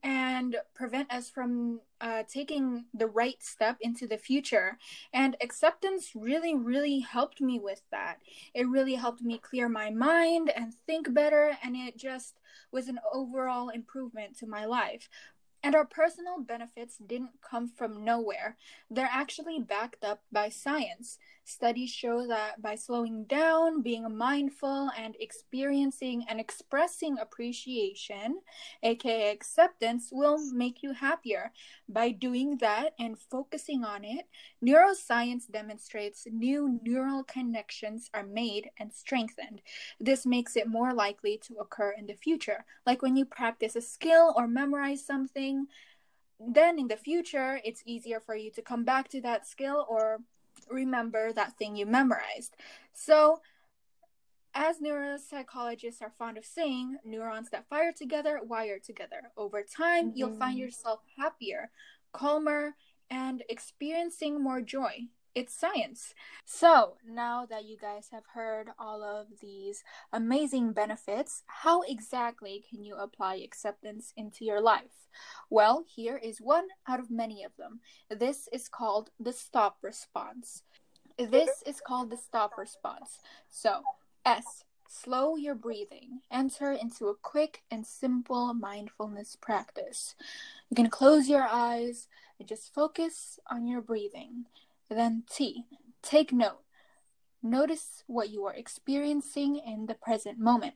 and 0.03 0.55
prevent 0.73 1.11
us 1.11 1.29
from 1.29 1.79
uh, 2.01 2.23
taking 2.31 2.85
the 2.93 3.07
right 3.07 3.41
step 3.43 3.77
into 3.81 4.07
the 4.07 4.17
future. 4.17 4.77
And 5.13 5.35
acceptance 5.41 6.11
really, 6.15 6.55
really 6.55 6.99
helped 6.99 7.41
me 7.41 7.59
with 7.59 7.81
that. 7.91 8.17
It 8.53 8.67
really 8.67 8.95
helped 8.95 9.21
me 9.21 9.37
clear 9.37 9.69
my 9.69 9.89
mind 9.89 10.49
and 10.55 10.73
think 10.87 11.13
better, 11.13 11.57
and 11.63 11.75
it 11.75 11.97
just 11.97 12.39
was 12.71 12.87
an 12.87 12.99
overall 13.13 13.69
improvement 13.69 14.37
to 14.39 14.47
my 14.47 14.65
life. 14.65 15.07
And 15.65 15.73
our 15.73 15.83
personal 15.83 16.41
benefits 16.41 16.97
didn't 16.97 17.41
come 17.41 17.67
from 17.67 18.03
nowhere. 18.05 18.55
They're 18.91 19.09
actually 19.11 19.57
backed 19.59 20.03
up 20.03 20.21
by 20.31 20.49
science. 20.49 21.17
Studies 21.43 21.89
show 21.89 22.27
that 22.27 22.61
by 22.61 22.75
slowing 22.75 23.25
down, 23.25 23.81
being 23.81 24.15
mindful, 24.15 24.91
and 24.97 25.15
experiencing 25.19 26.25
and 26.27 26.39
expressing 26.39 27.17
appreciation, 27.19 28.41
aka 28.83 29.31
acceptance, 29.31 30.09
will 30.11 30.37
make 30.51 30.83
you 30.83 30.93
happier. 30.93 31.51
By 31.89 32.11
doing 32.11 32.57
that 32.57 32.93
and 32.99 33.17
focusing 33.17 33.83
on 33.83 34.03
it, 34.03 34.27
neuroscience 34.63 35.51
demonstrates 35.51 36.27
new 36.31 36.79
neural 36.83 37.23
connections 37.23 38.09
are 38.13 38.25
made 38.25 38.69
and 38.79 38.91
strengthened. 38.91 39.61
This 39.99 40.25
makes 40.25 40.55
it 40.55 40.67
more 40.67 40.93
likely 40.93 41.39
to 41.43 41.57
occur 41.57 41.91
in 41.91 42.07
the 42.07 42.15
future. 42.15 42.65
Like 42.85 43.01
when 43.01 43.15
you 43.15 43.25
practice 43.25 43.75
a 43.75 43.81
skill 43.81 44.33
or 44.35 44.47
memorize 44.47 45.05
something, 45.05 45.54
then 46.39 46.77
in 46.79 46.87
the 46.87 46.97
future, 46.97 47.59
it's 47.63 47.81
easier 47.85 48.19
for 48.19 48.35
you 48.35 48.51
to 48.51 48.61
come 48.61 48.83
back 48.83 49.07
to 49.09 49.21
that 49.21 49.47
skill 49.47 49.85
or 49.89 50.19
remember 50.69 51.31
that 51.33 51.57
thing 51.57 51.75
you 51.75 51.85
memorized. 51.85 52.55
So, 52.93 53.41
as 54.53 54.79
neuropsychologists 54.79 56.01
are 56.01 56.13
fond 56.17 56.37
of 56.37 56.45
saying, 56.45 56.97
neurons 57.03 57.49
that 57.49 57.67
fire 57.67 57.91
together 57.91 58.39
wire 58.43 58.79
together. 58.79 59.31
Over 59.35 59.63
time, 59.63 60.13
you'll 60.15 60.39
find 60.39 60.55
Mhm. 60.55 60.61
yourself 60.61 61.01
happier, 61.17 61.71
calmer, 62.13 62.75
and 63.09 63.43
experiencing 63.49 64.41
more 64.41 64.61
joy. 64.61 65.07
It's 65.35 65.53
science. 65.53 66.13
So, 66.45 66.95
now 67.05 67.45
that 67.45 67.65
you 67.65 67.75
guys 67.77 68.07
have 68.13 68.23
heard 68.33 68.69
all 68.79 69.03
of 69.03 69.27
these 69.41 69.83
amazing 70.13 70.71
benefits, 70.71 71.43
how 71.47 71.81
exactly 71.81 72.63
can 72.69 72.85
you 72.85 72.95
apply 72.95 73.35
acceptance 73.35 74.13
into 74.15 74.45
your 74.45 74.61
life? 74.61 75.09
Well, 75.49 75.83
here 75.93 76.15
is 76.15 76.39
one 76.39 76.67
out 76.87 77.01
of 77.01 77.11
many 77.11 77.43
of 77.43 77.51
them. 77.57 77.81
This 78.09 78.47
is 78.53 78.69
called 78.69 79.09
the 79.19 79.33
stop 79.33 79.77
response. 79.81 80.63
This 81.17 81.61
is 81.65 81.81
called 81.85 82.11
the 82.11 82.17
stop 82.17 82.57
response. 82.57 83.19
So, 83.49 83.81
S, 84.25 84.63
slow 84.87 85.35
your 85.35 85.55
breathing. 85.55 86.21
Enter 86.31 86.71
into 86.71 87.09
a 87.09 87.15
quick 87.15 87.63
and 87.69 87.85
simple 87.85 88.53
mindfulness 88.53 89.35
practice. 89.35 90.15
You 90.69 90.75
can 90.75 90.89
close 90.89 91.27
your 91.27 91.43
eyes 91.43 92.07
and 92.39 92.47
just 92.47 92.73
focus 92.73 93.37
on 93.51 93.67
your 93.67 93.81
breathing. 93.81 94.45
Then 94.89 95.23
T, 95.29 95.65
take 96.01 96.31
note. 96.31 96.61
Notice 97.41 98.03
what 98.07 98.29
you 98.29 98.45
are 98.45 98.53
experiencing 98.53 99.57
in 99.57 99.85
the 99.85 99.93
present 99.95 100.39
moment. 100.39 100.75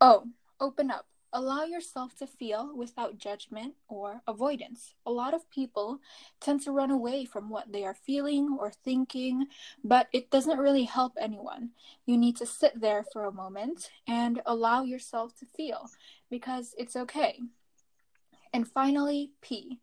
O, 0.00 0.28
open 0.60 0.90
up. 0.90 1.06
Allow 1.32 1.64
yourself 1.64 2.16
to 2.16 2.26
feel 2.26 2.74
without 2.74 3.18
judgment 3.18 3.74
or 3.88 4.22
avoidance. 4.26 4.94
A 5.04 5.10
lot 5.10 5.34
of 5.34 5.50
people 5.50 6.00
tend 6.40 6.62
to 6.62 6.72
run 6.72 6.90
away 6.90 7.26
from 7.26 7.50
what 7.50 7.72
they 7.72 7.84
are 7.84 7.94
feeling 7.94 8.56
or 8.58 8.70
thinking, 8.70 9.46
but 9.84 10.08
it 10.12 10.30
doesn't 10.30 10.58
really 10.58 10.84
help 10.84 11.12
anyone. 11.20 11.70
You 12.06 12.16
need 12.16 12.36
to 12.38 12.46
sit 12.46 12.80
there 12.80 13.04
for 13.12 13.24
a 13.24 13.32
moment 13.32 13.90
and 14.06 14.40
allow 14.46 14.84
yourself 14.84 15.36
to 15.40 15.46
feel 15.46 15.90
because 16.30 16.74
it's 16.78 16.96
okay. 16.96 17.40
And 18.54 18.66
finally, 18.66 19.32
P. 19.42 19.80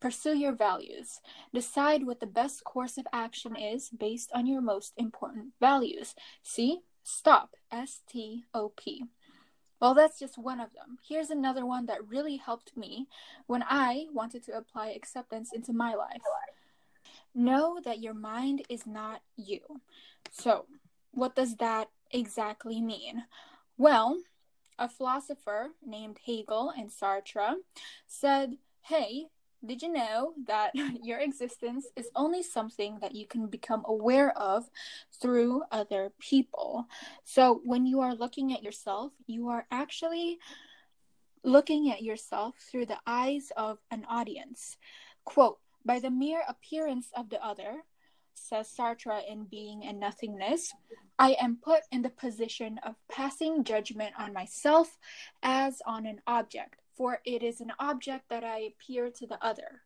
Pursue 0.00 0.36
your 0.36 0.52
values. 0.52 1.20
Decide 1.52 2.06
what 2.06 2.20
the 2.20 2.26
best 2.26 2.64
course 2.64 2.98
of 2.98 3.06
action 3.12 3.56
is 3.56 3.90
based 3.90 4.30
on 4.34 4.46
your 4.46 4.60
most 4.60 4.92
important 4.96 5.52
values. 5.60 6.14
See? 6.42 6.80
Stop. 7.02 7.56
S 7.70 8.00
T 8.08 8.44
O 8.54 8.70
P. 8.70 9.04
Well, 9.80 9.94
that's 9.94 10.18
just 10.18 10.38
one 10.38 10.60
of 10.60 10.72
them. 10.72 10.98
Here's 11.06 11.30
another 11.30 11.66
one 11.66 11.86
that 11.86 12.08
really 12.08 12.36
helped 12.36 12.76
me 12.76 13.06
when 13.46 13.62
I 13.68 14.06
wanted 14.12 14.42
to 14.44 14.56
apply 14.56 14.88
acceptance 14.88 15.50
into 15.52 15.72
my 15.72 15.94
life. 15.94 16.22
Know 17.34 17.78
that 17.84 18.00
your 18.00 18.14
mind 18.14 18.62
is 18.68 18.86
not 18.86 19.20
you. 19.36 19.60
So, 20.30 20.66
what 21.10 21.36
does 21.36 21.56
that 21.56 21.90
exactly 22.10 22.80
mean? 22.80 23.24
Well, 23.76 24.20
a 24.78 24.88
philosopher 24.88 25.70
named 25.84 26.18
Hegel 26.24 26.72
and 26.76 26.90
Sartre 26.90 27.56
said, 28.06 28.56
Hey, 28.82 29.26
did 29.66 29.82
you 29.82 29.92
know 29.92 30.34
that 30.46 30.72
your 31.02 31.18
existence 31.18 31.86
is 31.96 32.10
only 32.14 32.42
something 32.42 32.98
that 33.00 33.14
you 33.14 33.26
can 33.26 33.46
become 33.46 33.82
aware 33.86 34.36
of 34.38 34.68
through 35.20 35.62
other 35.70 36.12
people? 36.18 36.86
So 37.24 37.60
when 37.64 37.86
you 37.86 38.00
are 38.00 38.14
looking 38.14 38.52
at 38.52 38.62
yourself, 38.62 39.12
you 39.26 39.48
are 39.48 39.66
actually 39.70 40.38
looking 41.42 41.90
at 41.90 42.02
yourself 42.02 42.54
through 42.70 42.86
the 42.86 42.98
eyes 43.06 43.52
of 43.56 43.78
an 43.90 44.04
audience. 44.08 44.76
Quote, 45.24 45.58
by 45.84 46.00
the 46.00 46.10
mere 46.10 46.42
appearance 46.48 47.08
of 47.14 47.28
the 47.28 47.44
other, 47.44 47.84
says 48.34 48.72
Sartre 48.76 49.20
in 49.28 49.44
Being 49.44 49.84
and 49.84 50.00
Nothingness, 50.00 50.72
I 51.18 51.36
am 51.40 51.58
put 51.62 51.82
in 51.92 52.02
the 52.02 52.10
position 52.10 52.80
of 52.82 52.96
passing 53.08 53.64
judgment 53.64 54.12
on 54.18 54.32
myself 54.32 54.98
as 55.42 55.80
on 55.86 56.06
an 56.06 56.20
object, 56.26 56.80
for 56.96 57.20
it 57.24 57.42
is 57.42 57.60
an 57.60 57.72
object 57.78 58.28
that 58.30 58.44
I 58.44 58.58
appear 58.58 59.10
to 59.10 59.26
the 59.26 59.42
other. 59.44 59.82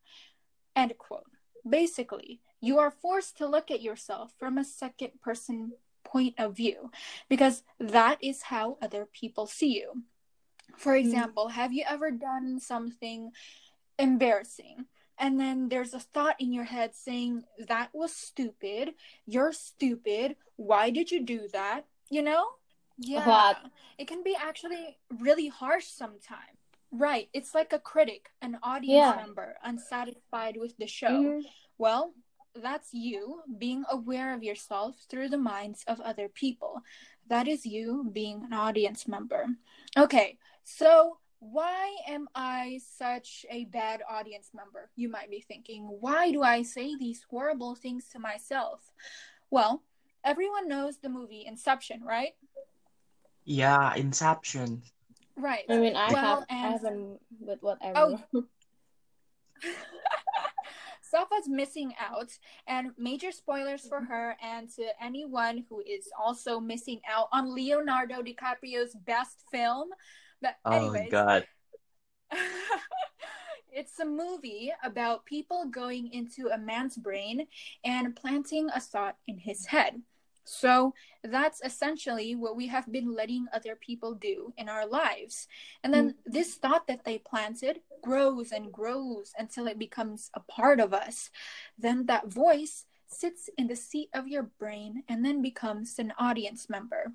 End 0.76 0.92
quote. 0.98 1.24
Basically, 1.68 2.40
you 2.60 2.78
are 2.78 2.90
forced 2.90 3.36
to 3.38 3.46
look 3.46 3.70
at 3.70 3.82
yourself 3.82 4.32
from 4.38 4.58
a 4.58 4.64
second 4.64 5.20
person 5.22 5.72
point 6.04 6.34
of 6.38 6.56
view 6.56 6.90
because 7.28 7.62
that 7.78 8.18
is 8.22 8.42
how 8.42 8.78
other 8.80 9.06
people 9.12 9.46
see 9.46 9.76
you. 9.76 10.02
For 10.76 10.94
example, 10.94 11.46
mm. 11.46 11.52
have 11.52 11.72
you 11.72 11.84
ever 11.88 12.10
done 12.10 12.60
something 12.60 13.32
embarrassing? 13.98 14.86
And 15.18 15.40
then 15.40 15.68
there's 15.68 15.94
a 15.94 16.00
thought 16.00 16.36
in 16.38 16.52
your 16.52 16.64
head 16.64 16.94
saying, 16.94 17.42
That 17.66 17.90
was 17.92 18.14
stupid. 18.14 18.94
You're 19.26 19.52
stupid. 19.52 20.36
Why 20.56 20.90
did 20.90 21.10
you 21.10 21.24
do 21.24 21.48
that? 21.52 21.86
You 22.10 22.22
know? 22.22 22.46
Yeah. 22.98 23.54
It 23.98 24.06
can 24.06 24.22
be 24.22 24.36
actually 24.40 24.98
really 25.18 25.48
harsh 25.48 25.86
sometimes. 25.86 26.57
Right. 26.90 27.28
It's 27.32 27.54
like 27.54 27.72
a 27.72 27.78
critic, 27.78 28.30
an 28.40 28.58
audience 28.62 29.16
yeah. 29.16 29.16
member, 29.16 29.56
unsatisfied 29.62 30.56
with 30.56 30.76
the 30.78 30.86
show. 30.86 31.08
Mm-hmm. 31.08 31.40
Well, 31.76 32.14
that's 32.54 32.92
you 32.92 33.42
being 33.58 33.84
aware 33.90 34.34
of 34.34 34.42
yourself 34.42 34.96
through 35.08 35.28
the 35.28 35.38
minds 35.38 35.84
of 35.86 36.00
other 36.00 36.28
people. 36.28 36.82
That 37.28 37.46
is 37.46 37.66
you 37.66 38.08
being 38.12 38.44
an 38.44 38.52
audience 38.52 39.06
member. 39.06 39.46
Okay, 39.96 40.38
so 40.64 41.18
why 41.40 41.96
am 42.08 42.28
I 42.34 42.80
such 42.96 43.46
a 43.50 43.66
bad 43.66 44.02
audience 44.08 44.50
member? 44.54 44.90
You 44.96 45.08
might 45.08 45.30
be 45.30 45.40
thinking, 45.40 45.84
why 45.84 46.32
do 46.32 46.42
I 46.42 46.62
say 46.62 46.96
these 46.96 47.24
horrible 47.30 47.74
things 47.74 48.08
to 48.12 48.18
myself? 48.18 48.80
Well, 49.50 49.82
everyone 50.24 50.68
knows 50.68 50.98
the 50.98 51.08
movie 51.08 51.44
Inception, 51.46 52.02
right? 52.02 52.32
Yeah, 53.44 53.94
Inception. 53.94 54.82
Right. 55.38 55.64
I 55.68 55.78
mean, 55.78 55.96
I 55.96 56.12
well, 56.12 56.36
have, 56.36 56.44
and... 56.48 56.58
I 56.58 56.70
haven't, 56.72 57.20
but 57.46 57.62
whatever. 57.62 58.20
Oh. 58.34 58.44
Safa's 61.10 61.48
missing 61.48 61.94
out, 61.98 62.30
and 62.66 62.90
major 62.98 63.32
spoilers 63.32 63.86
for 63.88 64.00
her 64.00 64.36
and 64.42 64.68
to 64.74 64.84
anyone 65.00 65.64
who 65.68 65.80
is 65.80 66.10
also 66.18 66.60
missing 66.60 67.00
out 67.08 67.28
on 67.32 67.54
Leonardo 67.54 68.22
DiCaprio's 68.22 68.94
best 69.06 69.44
film. 69.50 69.88
But 70.42 70.56
oh, 70.64 70.72
anyways, 70.72 71.08
oh 71.08 71.10
God. 71.10 71.46
it's 73.72 73.98
a 74.00 74.04
movie 74.04 74.72
about 74.84 75.24
people 75.24 75.66
going 75.66 76.12
into 76.12 76.48
a 76.48 76.58
man's 76.58 76.96
brain 76.96 77.46
and 77.84 78.14
planting 78.14 78.68
a 78.74 78.80
thought 78.80 79.16
in 79.26 79.38
his 79.38 79.66
head. 79.66 80.02
So 80.48 80.94
that's 81.22 81.60
essentially 81.62 82.34
what 82.34 82.56
we 82.56 82.66
have 82.68 82.90
been 82.90 83.14
letting 83.14 83.46
other 83.52 83.76
people 83.76 84.14
do 84.14 84.54
in 84.56 84.68
our 84.68 84.86
lives. 84.86 85.46
And 85.84 85.92
then 85.92 86.10
mm-hmm. 86.10 86.32
this 86.32 86.54
thought 86.54 86.86
that 86.86 87.04
they 87.04 87.18
planted 87.18 87.80
grows 88.02 88.50
and 88.52 88.72
grows 88.72 89.32
until 89.38 89.66
it 89.66 89.78
becomes 89.78 90.30
a 90.32 90.40
part 90.40 90.80
of 90.80 90.94
us. 90.94 91.30
Then 91.78 92.06
that 92.06 92.32
voice 92.32 92.86
sits 93.06 93.50
in 93.58 93.66
the 93.66 93.76
seat 93.76 94.08
of 94.14 94.26
your 94.26 94.44
brain 94.58 95.02
and 95.08 95.24
then 95.24 95.42
becomes 95.42 95.98
an 95.98 96.14
audience 96.18 96.70
member. 96.70 97.12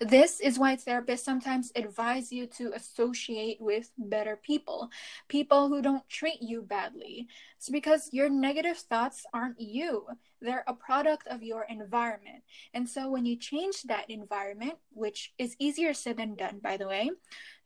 This 0.00 0.40
is 0.40 0.58
why 0.58 0.76
therapists 0.76 1.20
sometimes 1.20 1.72
advise 1.76 2.32
you 2.32 2.46
to 2.46 2.72
associate 2.74 3.58
with 3.60 3.90
better 3.98 4.36
people, 4.36 4.90
people 5.28 5.68
who 5.68 5.82
don't 5.82 6.08
treat 6.08 6.40
you 6.40 6.62
badly. 6.62 7.28
It's 7.56 7.68
because 7.68 8.08
your 8.12 8.28
negative 8.28 8.78
thoughts 8.78 9.24
aren't 9.32 9.60
you, 9.60 10.06
they're 10.40 10.64
a 10.66 10.74
product 10.74 11.26
of 11.28 11.42
your 11.42 11.66
environment. 11.68 12.42
And 12.72 12.88
so 12.88 13.10
when 13.10 13.26
you 13.26 13.36
change 13.36 13.82
that 13.84 14.08
environment, 14.08 14.74
which 14.92 15.34
is 15.38 15.54
easier 15.58 15.92
said 15.92 16.16
than 16.16 16.34
done, 16.34 16.60
by 16.62 16.76
the 16.76 16.88
way, 16.88 17.10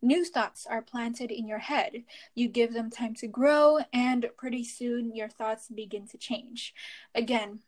new 0.03 0.25
thoughts 0.25 0.67
are 0.67 0.83
planted 0.83 1.31
in 1.31 1.47
your 1.47 1.59
head. 1.59 2.05
You 2.35 2.49
give 2.49 2.73
them 2.73 2.91
time 2.91 3.15
to 3.17 3.29
grow, 3.29 3.79
and 3.93 4.27
pretty 4.37 4.65
soon 4.65 5.15
your 5.15 5.29
thoughts 5.29 5.69
begin 5.69 6.09
to 6.09 6.19
change. 6.19 6.75
Again, 7.15 7.61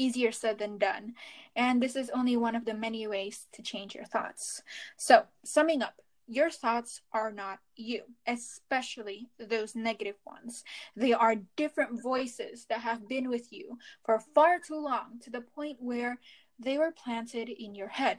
easier 0.00 0.32
said 0.32 0.58
than 0.58 0.78
done. 0.78 1.14
And 1.54 1.82
this 1.82 1.94
is 1.94 2.10
only 2.10 2.36
one 2.36 2.56
of 2.56 2.64
the 2.64 2.74
many 2.74 3.06
ways 3.06 3.46
to 3.52 3.62
change 3.62 3.94
your 3.94 4.04
thoughts. 4.04 4.62
So, 4.96 5.24
summing 5.44 5.82
up, 5.82 5.94
your 6.26 6.50
thoughts 6.50 7.00
are 7.12 7.32
not 7.32 7.58
you, 7.74 8.02
especially 8.26 9.28
those 9.38 9.74
negative 9.74 10.14
ones. 10.24 10.64
They 10.94 11.12
are 11.12 11.34
different 11.56 12.02
voices 12.02 12.66
that 12.68 12.80
have 12.80 13.08
been 13.08 13.28
with 13.28 13.52
you 13.52 13.78
for 14.04 14.20
far 14.34 14.60
too 14.60 14.80
long 14.80 15.18
to 15.24 15.30
the 15.30 15.40
point 15.40 15.78
where 15.80 16.18
they 16.58 16.78
were 16.78 16.92
planted 16.92 17.48
in 17.48 17.74
your 17.74 17.88
head. 17.88 18.18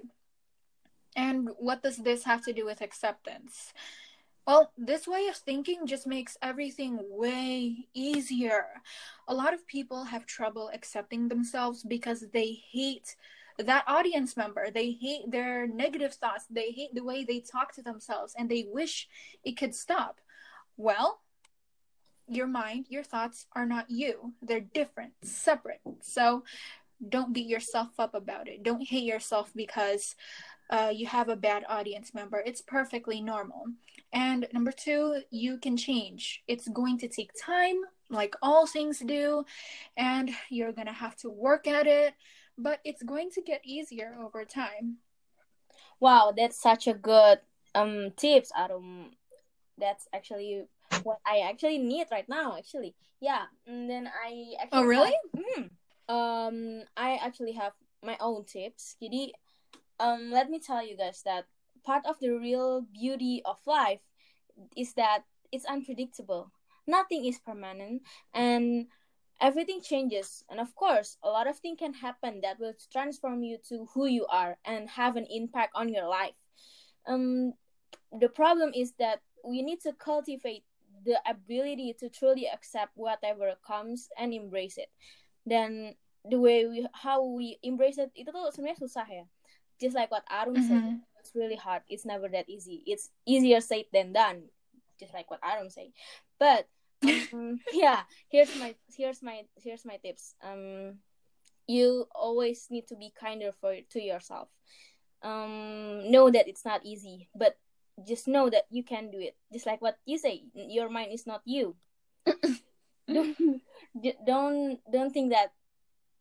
And 1.15 1.49
what 1.57 1.83
does 1.83 1.97
this 1.97 2.25
have 2.25 2.43
to 2.45 2.53
do 2.53 2.65
with 2.65 2.81
acceptance? 2.81 3.73
Well, 4.47 4.71
this 4.77 5.08
way 5.08 5.27
of 5.27 5.36
thinking 5.36 5.86
just 5.86 6.08
makes 6.08 6.38
everything 6.41 6.99
way 7.01 7.88
easier. 7.93 8.65
A 9.27 9.34
lot 9.34 9.54
of 9.54 9.67
people 9.67 10.06
have 10.06 10.25
trouble 10.25 10.71
accepting 10.73 11.27
themselves 11.27 11.84
because 11.84 12.25
they 12.34 12.60
hate 12.71 13.15
that 13.60 13.84
audience 13.88 14.36
member. 14.36 14.71
They 14.71 14.91
hate 14.91 15.30
their 15.30 15.67
negative 15.67 16.13
thoughts. 16.13 16.45
They 16.49 16.71
hate 16.71 16.95
the 16.95 17.04
way 17.04 17.23
they 17.23 17.39
talk 17.39 17.73
to 17.75 17.84
themselves 17.84 18.34
and 18.38 18.49
they 18.49 18.65
wish 18.67 19.08
it 19.43 19.58
could 19.58 19.75
stop. 19.75 20.19
Well, 20.75 21.21
your 22.27 22.47
mind, 22.47 22.88
your 22.89 23.04
thoughts 23.04 23.45
are 23.54 23.65
not 23.65 23.91
you. 23.91 24.34
They're 24.41 24.60
different, 24.60 25.13
separate. 25.21 25.82
So 26.01 26.43
don't 27.08 27.34
beat 27.34 27.47
yourself 27.47 27.99
up 27.99 28.15
about 28.15 28.47
it. 28.47 28.63
Don't 28.63 28.88
hate 28.88 29.04
yourself 29.04 29.51
because 29.56 30.15
uh, 30.71 30.91
you 30.93 31.05
have 31.05 31.27
a 31.29 31.36
bad 31.36 31.63
audience 31.67 32.13
member. 32.13 32.41
It's 32.45 32.62
perfectly 32.62 33.21
normal. 33.21 33.65
And 34.13 34.47
number 34.53 34.71
two, 34.71 35.21
you 35.29 35.57
can 35.57 35.75
change. 35.77 36.43
It's 36.47 36.67
going 36.67 36.97
to 36.99 37.07
take 37.07 37.31
time, 37.36 37.75
like 38.10 38.36
all 38.41 38.65
things 38.65 38.99
do, 38.99 39.45
and 39.97 40.31
you're 40.49 40.71
going 40.71 40.88
to 40.88 40.93
have 40.93 41.15
to 41.17 41.29
work 41.29 41.67
at 41.67 41.88
it, 41.88 42.13
but 42.57 42.79
it's 42.84 43.03
going 43.03 43.29
to 43.31 43.41
get 43.41 43.62
easier 43.63 44.15
over 44.19 44.45
time. 44.45 44.97
Wow, 45.99 46.34
that's 46.36 46.60
such 46.60 46.88
a 46.88 46.93
good 46.93 47.39
um 47.75 48.12
tips, 48.17 48.51
Arum. 48.57 49.12
That's 49.77 50.07
actually 50.13 50.65
what 51.03 51.19
I 51.25 51.47
actually 51.47 51.77
need 51.77 52.07
right 52.12 52.27
now, 52.27 52.57
actually. 52.57 52.95
Yeah, 53.19 53.45
and 53.67 53.89
then 53.89 54.07
I 54.07 54.55
actually 54.60 54.79
Oh, 54.79 54.84
really? 54.84 55.13
Have, 55.13 55.43
mm, 55.43 55.63
um 56.10 56.84
I 56.97 57.19
actually 57.21 57.53
have 57.53 57.73
my 58.03 58.17
own 58.19 58.43
tips. 58.45 58.97
Jadi 59.01 59.31
um 60.01 60.33
let 60.33 60.49
me 60.49 60.57
tell 60.57 60.81
you 60.81 60.97
guys 60.97 61.21
that 61.23 61.45
part 61.85 62.05
of 62.09 62.17
the 62.19 62.33
real 62.33 62.81
beauty 62.81 63.41
of 63.45 63.61
life 63.65 64.01
is 64.75 64.93
that 64.93 65.23
it's 65.51 65.65
unpredictable. 65.65 66.51
Nothing 66.87 67.25
is 67.25 67.39
permanent 67.39 68.01
and 68.33 68.87
everything 69.39 69.81
changes. 69.81 70.43
And 70.49 70.59
of 70.59 70.73
course, 70.75 71.17
a 71.23 71.29
lot 71.29 71.47
of 71.47 71.57
things 71.57 71.77
can 71.79 71.93
happen 71.93 72.41
that 72.41 72.59
will 72.59 72.73
transform 72.91 73.43
you 73.43 73.57
to 73.69 73.87
who 73.93 74.07
you 74.07 74.25
are 74.27 74.57
and 74.65 74.89
have 74.89 75.15
an 75.15 75.27
impact 75.29 75.71
on 75.75 75.89
your 75.89 76.07
life. 76.07 76.37
Um, 77.07 77.53
the 78.11 78.29
problem 78.29 78.71
is 78.75 78.93
that 78.99 79.21
we 79.45 79.61
need 79.61 79.81
to 79.81 79.93
cultivate 79.93 80.63
the 81.05 81.17
ability 81.27 81.95
to 81.99 82.09
truly 82.09 82.47
accept 82.47 82.91
whatever 82.95 83.53
comes 83.65 84.09
and 84.17 84.33
embrace 84.33 84.77
it. 84.77 84.89
Then 85.45 85.95
the 86.29 86.39
way 86.39 86.67
we 86.67 86.85
how 86.93 87.25
we 87.25 87.57
embrace 87.63 87.97
it 87.97 88.13
itu 88.13 88.29
tuh 88.29 88.53
sebenarnya 88.53 88.77
susah 88.77 89.07
ya. 89.09 89.25
Just 89.81 89.95
like 89.95 90.11
what 90.11 90.23
Arum 90.29 90.55
mm-hmm. 90.55 90.67
said, 90.67 90.99
it's 91.19 91.31
really 91.33 91.55
hard. 91.55 91.81
It's 91.89 92.05
never 92.05 92.27
that 92.29 92.49
easy. 92.49 92.83
It's 92.85 93.09
easier 93.25 93.61
said 93.61 93.85
than 93.91 94.13
done 94.13 94.43
just 95.01 95.13
like 95.13 95.29
what 95.29 95.41
Arum 95.43 95.69
say 95.69 95.91
but 96.39 96.69
um, 97.33 97.59
yeah 97.73 98.01
here's 98.29 98.55
my 98.57 98.75
here's 98.95 99.21
my 99.21 99.41
here's 99.57 99.83
my 99.83 99.97
tips. 99.97 100.35
Um 100.41 101.01
you 101.67 102.05
always 102.13 102.67
need 102.69 102.87
to 102.87 102.95
be 102.95 103.11
kinder 103.19 103.51
for 103.59 103.75
to 103.75 103.99
yourself. 103.99 104.47
Um 105.23 106.09
know 106.09 106.29
that 106.29 106.47
it's 106.47 106.63
not 106.63 106.85
easy 106.85 107.27
but 107.35 107.57
just 108.07 108.27
know 108.27 108.49
that 108.49 108.65
you 108.69 108.83
can 108.83 109.11
do 109.11 109.19
it. 109.19 109.35
Just 109.51 109.65
like 109.65 109.81
what 109.81 109.97
you 110.05 110.17
say 110.17 110.45
your 110.53 110.89
mind 110.89 111.11
is 111.11 111.27
not 111.27 111.41
you. 111.43 111.75
Don't, 113.11 113.35
don't 114.25 114.79
don't 114.89 115.11
think 115.11 115.33
that 115.33 115.51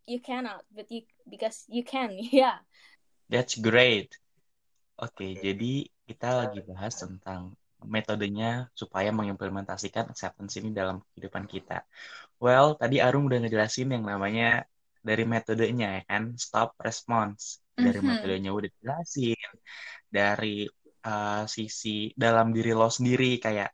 you 0.05 0.19
cannot 0.19 0.65
but 0.75 0.91
you 0.91 1.03
because 1.31 1.63
you 1.69 1.85
can 1.85 2.11
yeah 2.19 2.59
that's 3.33 3.55
great 3.59 4.11
Oke, 5.01 5.25
okay, 5.25 5.31
jadi 5.41 5.89
kita 6.05 6.29
lagi 6.45 6.61
bahas 6.69 6.93
tentang 7.01 7.57
metodenya 7.89 8.69
supaya 8.77 9.09
mengimplementasikan 9.09 10.13
acceptance 10.13 10.61
ini 10.61 10.77
dalam 10.77 11.01
kehidupan 11.09 11.49
kita. 11.49 11.89
Well, 12.37 12.77
tadi 12.77 13.01
Arum 13.01 13.25
udah 13.25 13.41
ngejelasin 13.41 13.97
yang 13.97 14.05
namanya 14.05 14.69
dari 15.01 15.25
metodenya 15.25 15.89
ya 15.97 16.03
kan, 16.05 16.37
stop 16.37 16.77
response. 16.85 17.65
Dari 17.73 17.97
Mhm. 17.97 18.09
metodenya 18.13 18.51
udah 18.53 18.69
dijelasin, 18.69 19.49
dari 20.13 20.69
uh, 21.09 21.49
sisi 21.49 22.13
dalam 22.13 22.53
diri 22.53 22.77
lo 22.77 22.93
sendiri 22.93 23.41
kayak 23.41 23.73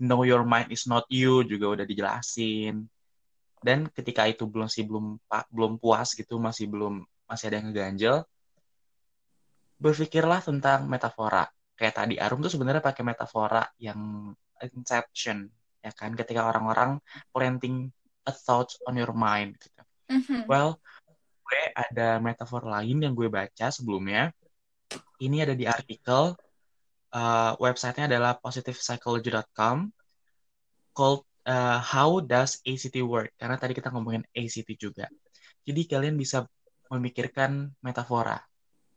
know 0.00 0.24
your 0.24 0.40
mind 0.48 0.72
is 0.72 0.88
not 0.88 1.04
you 1.12 1.44
juga 1.44 1.66
udah 1.76 1.84
dijelasin. 1.84 2.88
Dan 3.60 3.92
ketika 3.92 4.24
itu 4.24 4.48
belum 4.48 4.72
sih 4.72 4.88
belum 4.88 5.20
belum 5.52 5.72
puas 5.76 6.16
gitu, 6.16 6.40
masih 6.40 6.64
belum 6.72 7.04
masih 7.28 7.44
ada 7.52 7.56
yang 7.60 7.68
ngeganjel, 7.68 8.16
berpikirlah 9.76 10.40
tentang 10.40 10.88
metafora. 10.88 11.44
Kayak 11.76 11.94
tadi 12.04 12.14
Arum 12.16 12.40
tuh 12.40 12.52
sebenarnya 12.52 12.80
pakai 12.80 13.04
metafora 13.04 13.64
yang 13.76 14.32
inception, 14.60 15.44
ya 15.84 15.92
kan? 15.92 16.16
Ketika 16.16 16.48
orang-orang 16.48 16.98
planting 17.30 17.92
a 18.26 18.32
thought 18.32 18.74
on 18.88 18.96
your 18.96 19.12
mind 19.12 19.54
gitu. 19.60 19.82
Mhm. 20.10 20.50
Well, 20.50 20.80
gue 21.46 21.62
ada 21.76 22.18
metafor 22.18 22.66
lain 22.66 23.04
yang 23.04 23.14
gue 23.14 23.30
baca 23.30 23.70
sebelumnya. 23.70 24.34
Ini 25.22 25.46
ada 25.46 25.54
di 25.54 25.64
artikel 25.64 26.34
uh, 27.14 27.52
websitenya 27.56 28.10
adalah 28.10 28.36
positivepsychology.com 28.40 29.90
called 30.92 31.22
uh, 31.46 31.78
How 31.80 32.18
Does 32.24 32.60
ACT 32.66 32.98
Work? 33.04 33.36
Karena 33.38 33.56
tadi 33.56 33.72
kita 33.76 33.94
ngomongin 33.94 34.26
ACT 34.34 34.68
juga. 34.76 35.06
Jadi 35.66 35.80
kalian 35.86 36.14
bisa 36.18 36.46
memikirkan 36.90 37.74
metafora. 37.82 38.38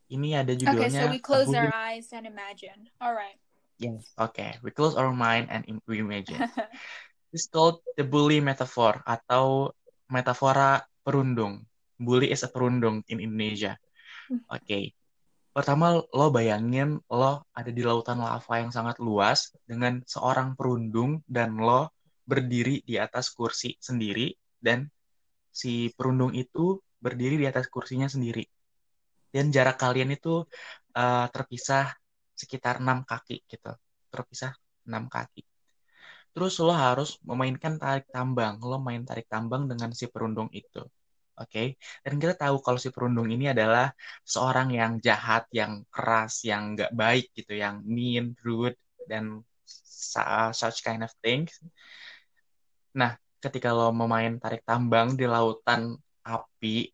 Ini 0.10 0.42
ada 0.42 0.58
Okay, 0.58 0.66
judulnya 0.66 1.06
so 1.06 1.14
we 1.14 1.22
close 1.22 1.54
our 1.54 1.70
eyes 1.70 2.10
and 2.10 2.26
imagine. 2.26 2.90
All 2.98 3.14
right. 3.14 3.38
Yes, 3.78 4.10
okay. 4.18 4.58
We 4.66 4.74
close 4.74 4.98
our 4.98 5.14
mind 5.14 5.48
and 5.54 5.64
we 5.86 6.02
imagine. 6.02 6.44
It's 7.34 7.46
called 7.46 7.86
the 7.94 8.02
bully 8.02 8.42
metaphor 8.42 9.06
atau 9.06 9.70
metafora 10.10 10.82
perundung. 11.06 11.62
Bully 12.02 12.34
is 12.34 12.42
a 12.42 12.50
perundung 12.50 13.06
in 13.06 13.22
Indonesia. 13.22 13.78
Oke. 14.50 14.98
Pertama 15.54 16.02
lo 16.02 16.28
bayangin 16.34 16.98
lo 17.06 17.46
ada 17.54 17.70
di 17.70 17.86
lautan 17.86 18.18
lava 18.18 18.54
yang 18.58 18.74
sangat 18.74 18.98
luas 18.98 19.54
dengan 19.70 20.02
seorang 20.10 20.58
perundung 20.58 21.22
dan 21.30 21.54
lo 21.62 21.94
berdiri 22.26 22.82
di 22.82 22.98
atas 22.98 23.30
kursi 23.30 23.78
sendiri 23.78 24.34
dan 24.58 24.90
si 25.50 25.90
perundung 25.94 26.34
itu 26.34 26.82
berdiri 26.98 27.38
di 27.42 27.46
atas 27.46 27.70
kursinya 27.70 28.10
sendiri. 28.10 28.46
Dan 29.34 29.46
jarak 29.56 29.78
kalian 29.84 30.10
itu 30.18 30.44
eh, 30.98 31.26
terpisah 31.34 31.86
sekitar 32.42 32.76
enam 32.84 33.04
kaki 33.10 33.46
gitu. 33.52 33.72
Terpisah 34.14 34.52
enam 34.88 35.06
kaki. 35.12 35.42
Terus 36.34 36.54
lo 36.62 36.74
harus 36.74 37.10
memainkan 37.30 37.76
tarik 37.82 38.06
tambang. 38.16 38.56
Lo 38.62 38.78
main 38.88 39.02
tarik 39.04 39.28
tambang 39.34 39.66
dengan 39.72 39.90
si 40.00 40.06
perundung 40.14 40.50
itu. 40.54 40.82
Oke. 41.40 41.80
Dan 42.04 42.20
kita 42.22 42.36
tahu 42.36 42.60
kalau 42.60 42.80
si 42.84 42.90
perundung 42.92 43.28
ini 43.32 43.52
adalah 43.56 43.92
seorang 44.28 44.70
yang 44.76 45.00
jahat, 45.00 45.48
yang 45.56 45.88
keras, 45.88 46.44
yang 46.44 46.76
nggak 46.76 46.92
baik 46.92 47.32
gitu, 47.38 47.56
yang 47.56 47.80
mean, 47.88 48.36
rude, 48.44 48.76
dan 49.08 49.42
such 50.54 50.84
kind 50.84 51.02
of 51.08 51.12
things. 51.24 51.64
Nah, 53.00 53.16
ketika 53.40 53.72
lo 53.72 53.96
memain 53.96 54.36
tarik 54.36 54.62
tambang 54.68 55.16
di 55.16 55.26
lautan 55.26 55.96
api, 56.28 56.92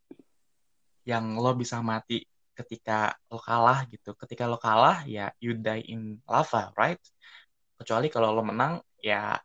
yang 1.05 1.37
lo 1.37 1.53
bisa 1.53 1.79
mati 1.85 2.25
ketika 2.55 3.13
lo 3.29 3.37
kalah 3.37 3.85
gitu. 3.91 4.15
Ketika 4.17 4.49
lo 4.49 4.57
kalah, 4.57 5.05
ya 5.05 5.29
you 5.43 5.53
die 5.53 5.85
in 5.91 6.19
lava, 6.25 6.71
right? 6.79 6.99
Kecuali 7.77 8.07
kalau 8.09 8.33
lo 8.33 8.41
menang, 8.41 8.81
ya 9.03 9.37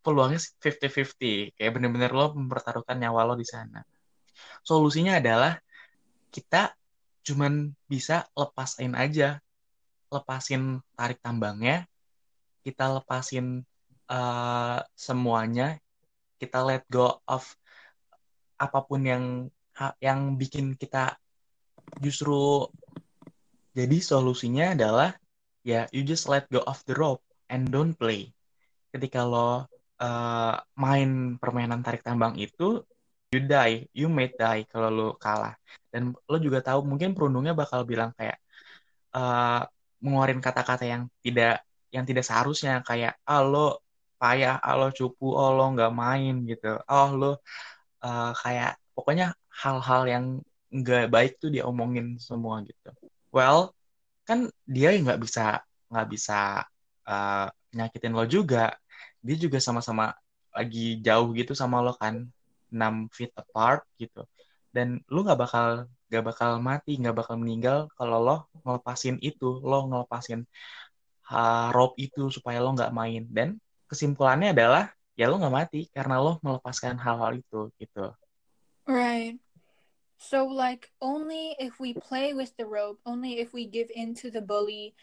peluangnya 0.00 0.40
50-50. 0.62 1.52
Kayak 1.58 1.72
bener-bener 1.76 2.10
lo 2.14 2.32
mempertaruhkan 2.32 2.96
nyawa 2.96 3.26
lo 3.28 3.34
di 3.34 3.44
sana. 3.44 3.82
Solusinya 4.62 5.18
adalah 5.18 5.58
kita 6.30 6.72
cuman 7.26 7.74
bisa 7.90 8.24
lepasin 8.38 8.94
aja. 8.94 9.42
Lepasin 10.06 10.78
tarik 10.94 11.18
tambangnya, 11.18 11.84
kita 12.62 13.02
lepasin 13.02 13.66
eh, 14.06 14.78
semuanya, 14.94 15.82
kita 16.38 16.62
let 16.62 16.86
go 16.86 17.18
of 17.26 17.42
apa 18.56 18.78
pun 18.86 19.02
yang 19.02 19.24
yang 20.00 20.40
bikin 20.40 20.74
kita 20.76 21.16
justru 22.00 22.64
jadi 23.76 23.98
solusinya 24.00 24.72
adalah 24.72 25.12
ya 25.60 25.84
you 25.92 26.00
just 26.00 26.26
let 26.32 26.48
go 26.48 26.64
of 26.64 26.80
the 26.88 26.96
rope 26.96 27.20
and 27.52 27.68
don't 27.68 27.92
play. 27.94 28.32
Ketika 28.88 29.20
lo 29.28 29.68
eh, 30.00 30.54
main 30.80 31.36
permainan 31.36 31.84
tarik 31.84 32.00
tambang 32.00 32.34
itu 32.40 32.80
you 33.32 33.40
die, 33.44 33.84
you 33.92 34.08
may 34.08 34.32
die 34.32 34.64
kalau 34.72 34.88
lo 34.88 35.06
kalah. 35.20 35.54
Dan 35.92 36.16
lo 36.16 36.36
juga 36.40 36.64
tahu 36.64 36.80
mungkin 36.88 37.12
perundungnya 37.12 37.52
bakal 37.52 37.84
bilang 37.84 38.10
kayak 38.16 38.38
eh 39.16 39.62
mengeluarin 40.04 40.40
kata-kata 40.44 40.84
yang 40.84 41.02
tidak 41.24 41.64
yang 41.94 42.04
tidak 42.08 42.24
seharusnya 42.28 42.84
kayak 42.84 43.16
ah 43.28 43.42
lo 43.44 43.84
payah, 44.20 44.56
ah 44.60 44.76
lo 44.80 44.88
cupu, 44.92 45.32
oh 45.36 45.50
lo 45.56 45.64
nggak 45.74 45.92
main 45.92 46.34
gitu, 46.48 46.80
oh 46.88 47.08
lo 47.20 47.30
eh, 48.04 48.32
kayak 48.42 48.72
pokoknya 48.96 49.36
hal-hal 49.62 50.02
yang 50.08 50.24
nggak 50.72 51.06
baik 51.14 51.32
tuh 51.42 51.48
dia 51.54 51.62
omongin 51.68 52.18
semua 52.18 52.64
gitu. 52.66 52.90
Well, 53.30 53.76
kan 54.28 54.50
dia 54.66 54.96
nggak 54.96 55.20
bisa 55.22 55.62
nggak 55.92 56.08
bisa 56.14 56.64
eh, 57.06 57.46
nyakitin 57.76 58.14
lo 58.16 58.24
juga. 58.26 58.74
Dia 59.26 59.36
juga 59.44 59.58
sama-sama 59.62 60.14
lagi 60.56 60.98
jauh 61.06 61.28
gitu 61.36 61.52
sama 61.52 61.84
lo 61.84 61.92
kan, 62.02 62.24
6 62.72 62.94
feet 63.14 63.32
apart 63.36 63.84
gitu. 64.00 64.24
Dan 64.74 65.00
lu 65.12 65.22
nggak 65.26 65.38
bakal 65.44 65.66
nggak 66.08 66.24
bakal 66.28 66.50
mati, 66.62 66.92
nggak 67.00 67.16
bakal 67.20 67.36
meninggal 67.42 67.78
kalau 67.98 68.18
lo 68.26 68.36
ngelepasin 68.64 69.16
itu, 69.22 69.60
lo 69.62 69.86
ngelepasin 69.90 70.40
uh, 71.30 71.68
rope 71.76 71.96
itu 72.00 72.22
supaya 72.36 72.58
lo 72.64 72.70
nggak 72.76 72.92
main. 72.94 73.22
Dan 73.30 73.48
kesimpulannya 73.90 74.54
adalah 74.56 74.84
ya 75.18 75.26
lo 75.30 75.34
nggak 75.40 75.54
mati 75.60 75.80
karena 75.96 76.14
lo 76.24 76.38
melepaskan 76.44 76.96
hal-hal 77.04 77.32
itu 77.40 77.70
gitu. 77.80 78.12
Right. 78.86 79.38
So, 80.18 80.46
like, 80.48 80.90
only 81.02 81.54
if 81.60 81.78
we 81.78 81.92
play 81.92 82.32
with 82.32 82.56
the 82.56 82.64
rope, 82.64 82.98
only 83.04 83.38
if 83.38 83.52
we 83.52 83.66
give 83.66 83.92
in 83.92 84.14
to 84.24 84.30
the 84.30 84.40
bully, 84.40 84.94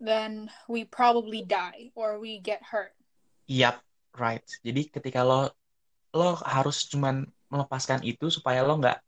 then 0.00 0.48
we 0.68 0.84
probably 0.84 1.44
die 1.44 1.92
or 1.94 2.18
we 2.18 2.40
get 2.40 2.62
hurt. 2.72 2.96
Yap, 3.46 3.84
right. 4.16 4.42
Jadi 4.64 4.88
ketika 4.88 5.20
lo 5.22 5.52
lo 6.16 6.40
harus 6.40 6.88
cuman 6.88 7.28
melepaskan 7.52 8.00
itu 8.02 8.32
supaya 8.32 8.64
lo 8.64 8.80
nggak 8.80 8.98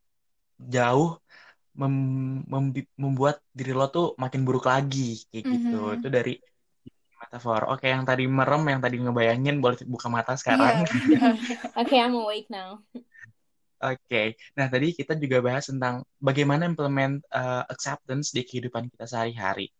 jauh 0.59 1.16
mem- 1.74 2.44
mem- 2.46 2.90
membuat 2.98 3.40
diri 3.54 3.72
lo 3.72 3.88
tuh 3.88 4.12
makin 4.20 4.44
buruk 4.44 4.68
lagi 4.68 5.24
kayak 5.33 5.44
gitu. 5.48 5.78
Mhm. 5.81 5.96
Itu 5.98 6.09
dari 6.12 6.33
metafor. 7.18 7.66
Oke, 7.74 7.90
yang 7.90 8.07
tadi 8.07 8.24
merem, 8.31 8.62
yang 8.68 8.81
tadi 8.85 8.96
ngebayangin 9.02 9.57
boleh 9.59 9.76
buka 9.88 10.07
mata 10.12 10.33
sekarang. 10.38 10.87
Yeah. 11.09 11.35
Okay, 11.83 11.98
I'm 11.98 12.14
awake 12.14 12.48
now. 12.50 12.83
Oke, 13.79 14.35
nah 14.59 14.67
tadi 14.67 14.91
kita 14.91 15.14
juga 15.14 15.38
bahas 15.38 15.71
tentang 15.71 16.03
bagaimana 16.19 16.67
implement 16.67 17.23
uh, 17.31 17.62
acceptance 17.71 18.35
di 18.35 18.43
kehidupan 18.43 18.91
kita 18.91 19.07
sehari-hari. 19.07 19.71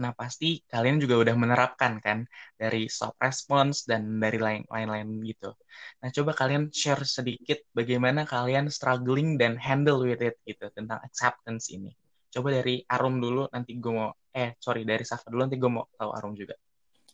Nah 0.00 0.16
pasti 0.16 0.64
kalian 0.66 0.98
juga 0.98 1.20
udah 1.20 1.36
menerapkan 1.36 2.00
kan 2.00 2.24
dari 2.56 2.88
stop 2.88 3.12
response 3.20 3.84
dan 3.84 4.08
dari 4.16 4.40
lain- 4.40 4.64
lain-lain 4.66 5.20
gitu. 5.20 5.52
Nah 6.00 6.08
coba 6.10 6.32
kalian 6.32 6.72
share 6.72 7.04
sedikit 7.04 7.60
bagaimana 7.76 8.24
kalian 8.24 8.72
struggling 8.72 9.36
dan 9.36 9.60
handle 9.60 10.00
with 10.02 10.24
it 10.24 10.40
gitu 10.48 10.72
tentang 10.72 10.98
acceptance 11.04 11.68
ini. 11.70 11.92
Coba 12.32 12.56
dari 12.56 12.82
Arum 12.88 13.20
dulu, 13.20 13.46
nanti 13.52 13.76
gue 13.76 13.92
mau, 13.92 14.10
eh 14.32 14.56
sorry 14.58 14.82
dari 14.82 15.04
Safa 15.04 15.28
dulu, 15.28 15.44
nanti 15.46 15.60
gue 15.60 15.70
mau 15.70 15.86
tahu 15.94 16.10
Arum 16.10 16.32
juga. 16.34 16.56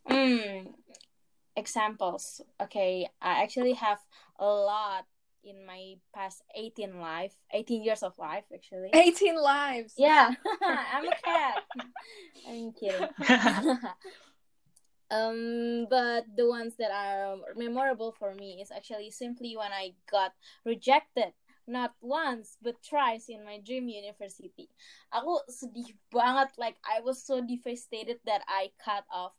Hmm. 0.07 0.71
Examples. 1.59 2.41
Okay, 2.57 3.11
I 3.21 3.43
actually 3.45 3.75
have 3.77 4.01
a 4.41 4.47
lot 4.47 5.10
in 5.45 5.65
my 5.67 5.95
past 6.15 6.43
18 6.55 7.01
life, 7.01 7.35
18 7.53 7.83
years 7.83 8.03
of 8.03 8.19
life 8.19 8.45
actually. 8.53 8.91
18 8.93 9.37
lives. 9.37 9.95
Yeah, 9.97 10.31
I'm 10.63 11.07
a 11.09 11.17
cat. 11.25 11.63
I'm 12.49 12.73
kidding. 12.73 13.09
um, 15.11 15.87
but 15.89 16.25
the 16.37 16.49
ones 16.49 16.75
that 16.79 16.91
are 16.91 17.37
memorable 17.57 18.13
for 18.13 18.35
me 18.35 18.61
is 18.61 18.71
actually 18.71 19.11
simply 19.11 19.57
when 19.57 19.73
I 19.73 19.93
got 20.11 20.33
rejected. 20.65 21.33
Not 21.67 21.95
once, 22.01 22.57
but 22.61 22.83
twice 22.83 23.29
in 23.29 23.45
my 23.45 23.61
dream 23.63 23.87
university. 23.87 24.67
Aku 25.15 25.39
sedih 25.47 25.95
banget, 26.11 26.51
like 26.59 26.75
I 26.83 26.99
was 26.99 27.23
so 27.23 27.39
devastated 27.39 28.19
that 28.27 28.43
I 28.51 28.75
cut 28.83 29.07
off 29.07 29.39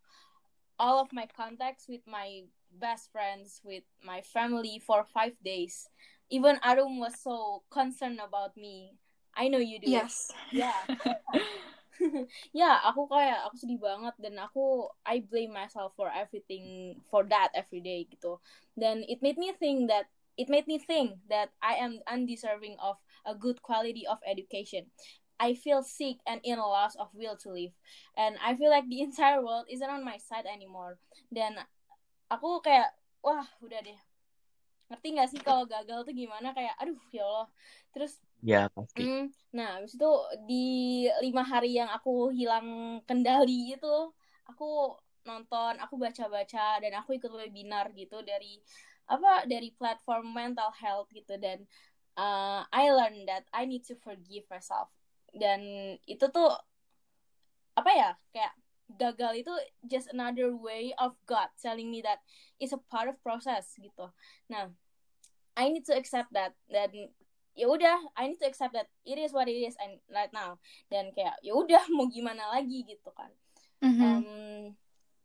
all 0.79 0.97
of 1.03 1.11
my 1.11 1.27
contacts 1.27 1.91
with 1.91 2.01
my 2.07 2.47
best 2.79 3.11
friends, 3.11 3.61
with 3.63 3.83
my 4.03 4.21
family 4.21 4.81
for 4.85 5.03
five 5.03 5.35
days. 5.43 5.87
Even 6.29 6.59
Arum 6.63 6.99
was 6.99 7.19
so 7.19 7.63
concerned 7.69 8.19
about 8.23 8.55
me. 8.55 8.95
I 9.35 9.47
know 9.47 9.59
you 9.59 9.79
do. 9.79 9.91
Yes. 9.91 10.31
Yeah. 10.51 10.87
yeah, 12.53 12.81
aku 12.87 13.05
kayak 13.07 13.45
aku 13.45 13.55
sedih 13.61 13.79
banget 13.79 14.15
dan 14.17 14.35
aku 14.41 14.89
I 15.05 15.21
blame 15.21 15.53
myself 15.53 15.93
for 15.93 16.09
everything 16.09 16.97
for 17.07 17.23
that 17.29 17.53
every 17.53 17.83
day 17.83 18.07
gitu 18.09 18.41
Then 18.73 19.05
it 19.05 19.21
made 19.21 19.37
me 19.37 19.53
think 19.53 19.91
that 19.91 20.09
it 20.39 20.49
made 20.49 20.65
me 20.65 20.79
think 20.79 21.19
that 21.29 21.53
I 21.61 21.77
am 21.77 22.01
undeserving 22.07 22.79
of 22.81 22.97
a 23.27 23.35
good 23.35 23.61
quality 23.61 24.07
of 24.07 24.17
education 24.25 24.89
I 25.41 25.57
feel 25.57 25.81
sick 25.81 26.21
and 26.25 26.39
in 26.45 26.61
a 26.61 26.65
loss 26.65 26.93
of 26.95 27.09
will 27.13 27.35
to 27.45 27.49
live 27.49 27.73
and 28.17 28.37
I 28.41 28.53
feel 28.55 28.69
like 28.69 28.87
the 28.87 29.01
entire 29.07 29.41
world 29.41 29.65
isn't 29.69 29.89
on 29.89 30.05
my 30.05 30.17
side 30.17 30.45
anymore 30.45 30.97
dan 31.33 31.57
aku 32.31 32.63
kayak 32.63 32.95
wah 33.19 33.43
udah 33.59 33.79
deh. 33.83 33.99
Ngerti 34.87 35.07
nggak 35.15 35.29
sih 35.31 35.41
kalau 35.43 35.67
gagal 35.67 36.07
tuh 36.07 36.15
gimana? 36.15 36.55
Kayak 36.55 36.79
aduh 36.79 36.99
ya 37.11 37.27
Allah. 37.27 37.47
Terus 37.91 38.13
ya 38.41 38.71
pasti. 38.71 39.03
mm, 39.03 39.25
nah 39.51 39.77
habis 39.77 39.93
itu 39.99 40.11
di 40.47 40.65
lima 41.21 41.43
hari 41.43 41.75
yang 41.75 41.91
aku 41.91 42.31
hilang 42.31 42.99
kendali 43.05 43.75
itu 43.75 43.95
aku 44.49 44.97
nonton 45.21 45.77
aku 45.77 46.01
baca-baca 46.01 46.81
dan 46.81 46.91
aku 46.97 47.13
ikut 47.19 47.29
webinar 47.29 47.93
gitu 47.93 48.25
dari 48.25 48.57
apa 49.05 49.45
dari 49.45 49.69
platform 49.75 50.31
mental 50.31 50.71
health 50.71 51.11
gitu. 51.11 51.35
Dan 51.35 51.67
uh, 52.15 52.63
I 52.71 52.89
learned 52.89 53.27
that 53.27 53.45
I 53.51 53.67
need 53.67 53.83
to 53.91 53.95
forgive 53.99 54.47
myself. 54.47 54.89
Dan 55.31 55.61
itu 56.07 56.25
tuh 56.31 56.51
apa 57.71 57.91
ya 57.95 58.09
kayak 58.35 58.53
gagal 58.97 59.45
itu 59.45 59.53
just 59.87 60.09
another 60.11 60.55
way 60.55 60.95
of 60.99 61.15
God 61.29 61.51
telling 61.59 61.91
me 61.91 62.03
that 62.03 62.23
it's 62.59 62.75
a 62.75 62.81
part 62.91 63.07
of 63.07 63.19
process 63.23 63.75
gitu. 63.79 64.09
Nah, 64.51 64.71
I 65.55 65.69
need 65.69 65.85
to 65.87 65.95
accept 65.95 66.31
that 66.33 66.55
dan 66.71 67.11
ya 67.51 67.67
udah 67.67 67.99
I 68.15 68.31
need 68.31 68.39
to 68.39 68.47
accept 68.47 68.71
that 68.75 68.87
it 69.03 69.19
is 69.19 69.35
what 69.35 69.51
it 69.51 69.59
is 69.59 69.75
and 69.79 69.99
right 70.07 70.31
now 70.31 70.55
dan 70.87 71.11
kayak 71.11 71.35
ya 71.43 71.51
udah 71.51 71.83
mau 71.95 72.07
gimana 72.07 72.47
lagi 72.51 72.87
gitu 72.87 73.11
kan. 73.11 73.31
Mm-hmm. 73.81 74.01
Um, 74.01 74.63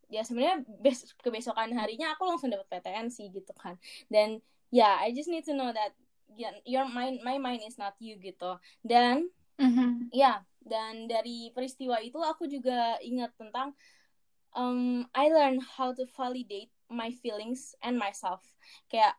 ya 0.07 0.23
sebenarnya 0.23 0.63
bes 0.79 1.07
kebesokan 1.19 1.71
harinya 1.75 2.15
aku 2.15 2.27
langsung 2.27 2.51
dapat 2.51 2.67
PTN 2.67 3.07
sih 3.07 3.31
gitu 3.31 3.53
kan. 3.55 3.79
Dan 4.11 4.43
ya 4.71 4.83
yeah, 4.83 4.93
I 4.99 5.15
just 5.15 5.31
need 5.31 5.47
to 5.47 5.55
know 5.55 5.71
that 5.71 5.95
yeah, 6.35 6.51
your 6.67 6.87
mind 6.87 7.23
my 7.23 7.39
mind 7.39 7.63
is 7.63 7.79
not 7.79 7.95
you 8.03 8.19
gitu. 8.19 8.59
Dan 8.83 9.31
mm-hmm. 9.55 10.11
ya 10.11 10.43
dan 10.67 11.07
dari 11.07 11.49
peristiwa 11.55 11.97
itu 12.03 12.19
aku 12.19 12.45
juga 12.45 12.99
ingat 13.01 13.33
tentang 13.39 13.73
um, 14.53 15.07
I 15.15 15.31
learn 15.31 15.63
how 15.63 15.95
to 15.95 16.03
validate 16.13 16.71
my 16.87 17.11
feelings 17.11 17.75
and 17.83 17.99
myself. 17.99 18.43
Kayak 18.91 19.15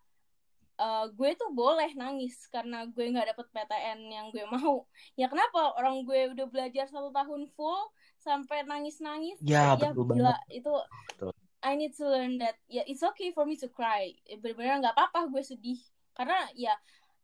uh, 0.78 1.10
gue 1.12 1.30
tuh 1.36 1.50
boleh 1.52 1.92
nangis 1.98 2.46
karena 2.48 2.86
gue 2.88 3.04
nggak 3.10 3.34
dapet 3.34 3.46
PTN 3.52 4.00
yang 4.08 4.26
gue 4.32 4.46
mau. 4.48 4.86
Ya 5.18 5.26
kenapa? 5.28 5.74
Orang 5.76 6.06
gue 6.06 6.32
udah 6.32 6.46
belajar 6.48 6.86
satu 6.88 7.10
tahun 7.12 7.50
full 7.52 7.92
sampai 8.18 8.66
nangis 8.66 8.98
nangis 8.98 9.38
ya, 9.46 9.78
ya 9.78 9.94
betul 9.94 10.10
gila 10.10 10.34
banget. 10.34 10.58
itu 10.58 10.74
betul. 11.14 11.30
I 11.58 11.74
need 11.74 11.94
to 11.98 12.06
learn 12.06 12.38
that. 12.38 12.54
Ya 12.70 12.82
yeah, 12.82 12.84
it's 12.86 13.02
okay 13.02 13.34
for 13.34 13.42
me 13.42 13.58
to 13.58 13.66
cry. 13.70 14.14
Benar-benar 14.26 14.78
nggak 14.82 14.94
apa-apa 14.94 15.26
gue 15.30 15.42
sedih. 15.42 15.78
Karena 16.14 16.46
ya 16.54 16.74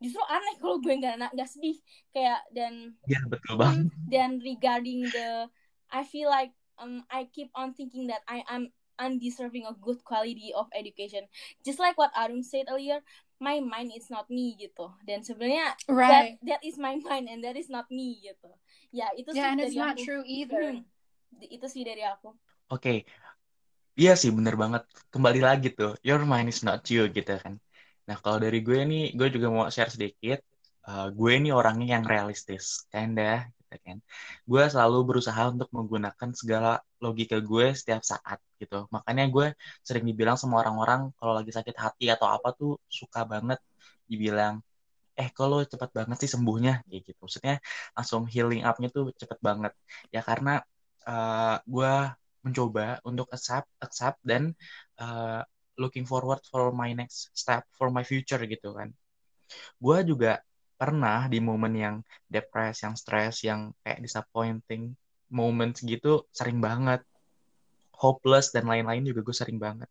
justru 0.04 0.20
aneh 0.28 0.54
kalau 0.60 0.76
gue 0.84 0.94
nggak 1.00 1.16
nggak 1.32 1.48
sedih 1.48 1.80
kayak 2.12 2.44
dan 2.52 2.92
ya 3.08 3.20
betul 3.24 3.56
banget 3.56 3.88
dan 4.12 4.36
regarding 4.44 5.08
the 5.08 5.48
I 5.88 6.04
feel 6.04 6.28
like 6.28 6.52
um 6.76 7.08
I 7.08 7.24
keep 7.32 7.48
on 7.56 7.72
thinking 7.72 8.12
that 8.12 8.20
I 8.28 8.44
am 8.52 8.68
undeserving 9.00 9.66
of 9.66 9.80
good 9.80 10.04
quality 10.04 10.52
of 10.52 10.68
education 10.76 11.26
just 11.64 11.80
like 11.80 11.96
what 11.96 12.12
Arum 12.14 12.44
said 12.44 12.68
earlier 12.68 13.00
my 13.42 13.58
mind 13.58 13.90
is 13.96 14.06
not 14.12 14.28
me 14.30 14.54
gitu 14.60 14.92
dan 15.02 15.24
sebenarnya 15.26 15.74
right. 15.90 16.38
that, 16.44 16.54
that 16.54 16.62
is 16.62 16.78
my 16.78 16.94
mind 17.02 17.26
and 17.26 17.42
that 17.42 17.58
is 17.58 17.66
not 17.66 17.88
me 17.90 18.22
gitu 18.22 18.50
ya 18.94 19.10
itu 19.18 19.34
yeah, 19.34 19.50
sih 19.50 19.50
and 19.50 19.58
dari 19.58 19.68
it's 19.74 19.78
not 19.78 19.96
aku. 19.98 20.04
true 20.06 20.22
either 20.22 20.78
hmm. 20.78 21.50
itu 21.50 21.66
sih 21.66 21.82
dari 21.82 22.06
aku 22.06 22.30
oke 22.70 22.78
okay. 22.78 23.02
iya 23.98 24.14
sih 24.14 24.30
bener 24.30 24.54
banget 24.54 24.86
kembali 25.10 25.40
lagi 25.42 25.74
tuh 25.74 25.98
your 26.06 26.22
mind 26.22 26.46
is 26.46 26.62
not 26.62 26.86
you 26.86 27.10
gitu 27.10 27.34
kan 27.42 27.58
Nah, 28.08 28.16
kalau 28.22 28.38
dari 28.44 28.58
gue 28.66 28.78
nih, 28.90 29.02
gue 29.18 29.28
juga 29.34 29.46
mau 29.54 29.64
share 29.74 29.92
sedikit. 29.96 30.38
Uh, 30.84 31.08
gue 31.18 31.30
ini 31.40 31.48
orangnya 31.48 31.96
yang 31.96 32.04
realistis, 32.04 32.84
kinda, 32.92 33.48
gitu 33.56 33.76
kan. 33.80 33.98
Gue 34.44 34.62
selalu 34.68 34.98
berusaha 35.08 35.42
untuk 35.48 35.68
menggunakan 35.72 36.28
segala 36.36 36.70
logika 37.00 37.40
gue 37.40 37.72
setiap 37.72 38.02
saat, 38.04 38.38
gitu. 38.60 38.84
Makanya 38.92 39.24
gue 39.32 39.46
sering 39.80 40.04
dibilang 40.04 40.36
sama 40.36 40.60
orang-orang 40.60 41.00
kalau 41.16 41.32
lagi 41.38 41.52
sakit 41.56 41.76
hati 41.84 42.04
atau 42.12 42.28
apa 42.28 42.48
tuh 42.52 42.76
suka 43.00 43.24
banget 43.24 43.56
dibilang, 44.04 44.60
eh 45.16 45.28
kalau 45.32 45.64
cepet 45.64 45.90
banget 45.98 46.16
sih 46.22 46.30
sembuhnya, 46.34 46.84
kayak 46.84 47.00
gitu. 47.08 47.18
Maksudnya 47.24 47.54
langsung 47.96 48.22
healing 48.28 48.62
up-nya 48.68 48.88
tuh 48.92 49.04
cepet 49.20 49.38
banget. 49.40 49.72
Ya 50.14 50.20
karena 50.20 50.60
uh, 51.08 51.56
gue 51.64 51.92
mencoba 52.44 53.00
untuk 53.08 53.26
accept, 53.32 53.68
accept 53.80 54.20
dan 54.20 54.52
uh, 55.00 55.40
looking 55.80 56.06
forward 56.06 56.40
for 56.48 56.70
my 56.70 56.90
next 56.94 57.30
step 57.34 57.66
for 57.74 57.90
my 57.90 58.02
future 58.06 58.40
gitu 58.46 58.74
kan. 58.74 58.90
Gue 59.78 60.02
juga 60.06 60.40
pernah 60.74 61.30
di 61.30 61.38
momen 61.38 61.74
yang 61.74 61.96
depres 62.26 62.82
yang 62.82 62.98
stres 62.98 63.46
yang 63.46 63.70
kayak 63.87 64.02
disappointing 64.02 64.92
moments 65.30 65.82
gitu 65.82 66.26
sering 66.34 66.58
banget. 66.58 67.02
Hopeless 67.94 68.50
dan 68.50 68.66
lain-lain 68.66 69.06
juga 69.06 69.22
gue 69.22 69.37
sering 69.37 69.58
banget. 69.58 69.88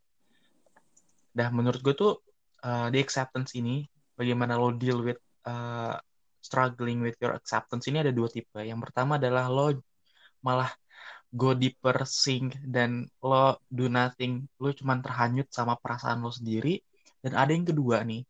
Dah 1.33 1.49
menurut 1.49 1.79
gue 1.79 1.95
tuh 1.95 2.13
uh, 2.63 2.91
acceptance 2.91 3.55
ini 3.55 3.87
bagaimana 4.13 4.59
lo 4.59 4.75
deal 4.75 5.01
with 5.01 5.19
uh, 5.47 5.97
struggling 6.43 6.99
with 6.99 7.15
your 7.23 7.33
acceptance 7.33 7.87
ini 7.87 8.03
ada 8.03 8.11
dua 8.11 8.27
tipe. 8.27 8.59
Yang 8.59 8.91
pertama 8.91 9.15
adalah 9.15 9.47
lo 9.47 9.71
malah 10.43 10.69
go 11.33 11.57
deeper 11.57 12.05
sink 12.05 12.61
dan 12.61 13.09
lo 13.25 13.57
do 13.73 13.89
nothing. 13.89 14.45
Lo 14.61 14.69
cuman 14.69 15.01
terhanyut 15.01 15.49
sama 15.49 15.73
perasaan 15.81 16.21
lo 16.21 16.29
sendiri. 16.29 16.77
Dan 17.25 17.33
ada 17.33 17.51
yang 17.51 17.65
kedua 17.65 18.05
nih. 18.05 18.21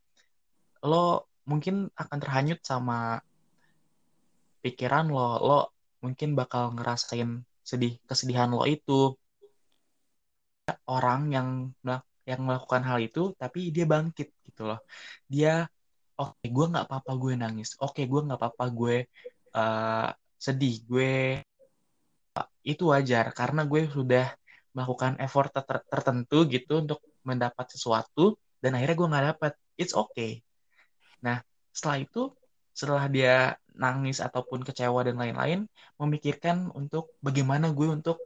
Lo 0.88 1.28
mungkin 1.44 1.92
akan 1.92 2.18
terhanyut 2.24 2.64
sama 2.64 3.20
pikiran 4.64 5.12
lo. 5.12 5.30
Lo 5.44 5.60
mungkin 6.00 6.36
bakal 6.40 6.72
ngerasain 6.80 7.44
sedih 7.64 8.00
kesedihan 8.08 8.48
lo 8.56 8.64
itu. 8.64 9.14
Orang 10.88 11.36
yang 11.36 11.76
yang 12.24 12.42
melakukan 12.48 12.88
hal 12.88 13.04
itu 13.04 13.36
tapi 13.36 13.68
dia 13.76 13.84
bangkit 13.84 14.32
gitu 14.48 14.64
loh. 14.64 14.80
Dia 15.28 15.68
oke 16.16 16.40
okay, 16.40 16.48
gue 16.56 16.66
nggak 16.72 16.86
apa-apa 16.88 17.12
gue 17.20 17.34
nangis. 17.36 17.76
Oke 17.84 18.04
okay, 18.04 18.06
gue 18.08 18.22
nggak 18.24 18.40
apa-apa 18.40 18.66
gue 18.72 18.96
uh, 19.60 20.08
sedih 20.40 20.76
gue 20.88 21.44
itu 22.64 22.90
wajar 22.90 23.30
karena 23.36 23.68
gue 23.68 23.86
sudah 23.92 24.34
melakukan 24.74 25.20
effort 25.22 25.54
ter 25.54 25.80
tertentu 25.86 26.48
gitu 26.50 26.82
untuk 26.82 27.00
mendapat 27.22 27.70
sesuatu 27.70 28.40
dan 28.58 28.74
akhirnya 28.74 28.98
gue 28.98 29.08
nggak 29.12 29.26
dapat 29.36 29.54
it's 29.78 29.94
okay 29.94 30.42
nah 31.22 31.44
setelah 31.70 31.98
itu 32.02 32.22
setelah 32.74 33.06
dia 33.06 33.54
nangis 33.78 34.18
ataupun 34.18 34.66
kecewa 34.66 35.06
dan 35.06 35.18
lain-lain 35.18 35.70
memikirkan 36.02 36.74
untuk 36.74 37.14
bagaimana 37.22 37.70
gue 37.70 37.88
untuk 37.90 38.18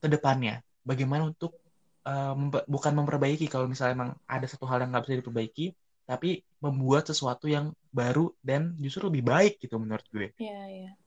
ke 0.00 0.08
depannya 0.08 0.64
bagaimana 0.80 1.28
untuk 1.28 1.60
uh, 2.08 2.32
mem 2.32 2.48
bukan 2.64 2.92
memperbaiki 2.96 3.50
kalau 3.52 3.68
misalnya 3.68 3.94
emang 3.98 4.10
ada 4.24 4.46
satu 4.48 4.64
hal 4.64 4.80
yang 4.80 4.96
nggak 4.96 5.04
bisa 5.04 5.16
diperbaiki 5.20 5.66
tapi 6.06 6.40
membuat 6.62 7.10
sesuatu 7.10 7.50
yang 7.50 7.74
baru 7.90 8.30
dan 8.38 8.78
justru 8.78 9.10
lebih 9.10 9.26
baik 9.26 9.58
gitu 9.58 9.74
menurut 9.82 10.06
gue. 10.14 10.30
Iya. 10.38 10.62
Yeah. 10.70 11.05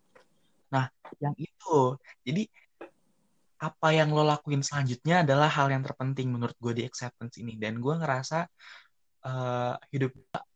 Nah, 0.73 0.86
yang 1.23 1.36
itu. 1.38 1.97
Jadi 2.25 2.41
apa 3.60 3.88
yang 3.91 4.10
lo 4.15 4.23
lakuin 4.23 4.63
selanjutnya 4.63 5.15
adalah 5.27 5.49
hal 5.51 5.67
yang 5.73 5.84
terpenting 5.84 6.27
menurut 6.32 6.55
gue 6.63 6.73
di 6.79 6.84
acceptance 6.89 7.36
ini. 7.41 7.53
Dan 7.60 7.73
gue 7.84 7.93
ngerasa 8.01 8.47
uh, 9.27 9.73
hidup 9.93 10.12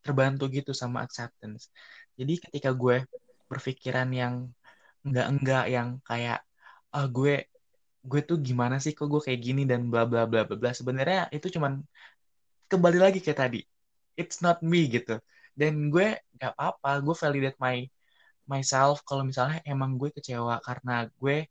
terbantu 0.06 0.43
gitu 0.58 0.71
sama 0.71 1.04
acceptance. 1.06 1.67
Jadi 2.19 2.34
ketika 2.47 2.69
gue 2.71 3.04
berpikiran 3.52 4.10
yang 4.13 4.36
enggak-enggak 5.04 5.65
yang 5.67 5.89
kayak 6.08 6.39
uh, 6.95 7.08
gue 7.12 7.43
gue 8.04 8.21
tuh 8.30 8.38
gimana 8.47 8.76
sih 8.84 8.91
kok 8.97 9.08
gue 9.08 9.21
kayak 9.23 9.41
gini? 9.47 9.62
dan 9.67 9.88
bla 9.91 10.04
bla 10.08 10.23
bla 10.30 10.41
bla 10.47 10.56
bla. 10.60 10.71
Sebenarnya 10.76 11.28
itu 11.36 11.47
cuman 11.56 11.84
kembali 12.71 12.99
lagi 13.06 13.19
kayak 13.23 13.39
tadi. 13.43 13.60
It's 14.19 14.39
not 14.45 14.58
me 14.63 14.88
gitu. 14.95 15.19
Dan 15.54 15.93
gue 15.93 16.17
gak 16.39 16.52
apa-apa 16.58 16.89
gue 17.06 17.15
validate 17.23 17.58
my 17.62 17.78
myself 18.49 19.01
kalau 19.08 19.23
misalnya 19.23 19.60
emang 19.63 19.95
gue 19.95 20.10
kecewa 20.12 20.60
karena 20.63 21.08
gue 21.19 21.47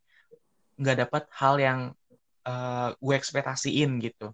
nggak 0.81 0.97
dapat 1.07 1.23
hal 1.37 1.55
yang 1.61 1.81
uh, 2.49 2.89
gue 2.97 3.15
ekspektasiin 3.17 3.91
gitu. 4.03 4.33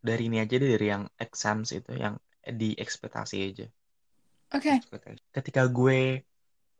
Dari 0.00 0.30
ini 0.30 0.38
aja 0.38 0.54
deh 0.54 0.70
dari 0.70 0.86
yang 0.86 1.04
exams 1.18 1.74
itu 1.74 1.92
yang 1.96 2.14
di 2.46 2.78
ekspektasi 2.78 3.36
aja. 3.42 3.66
Oke. 4.54 4.78
Okay. 4.78 5.18
ketika 5.34 5.66
gue 5.66 6.22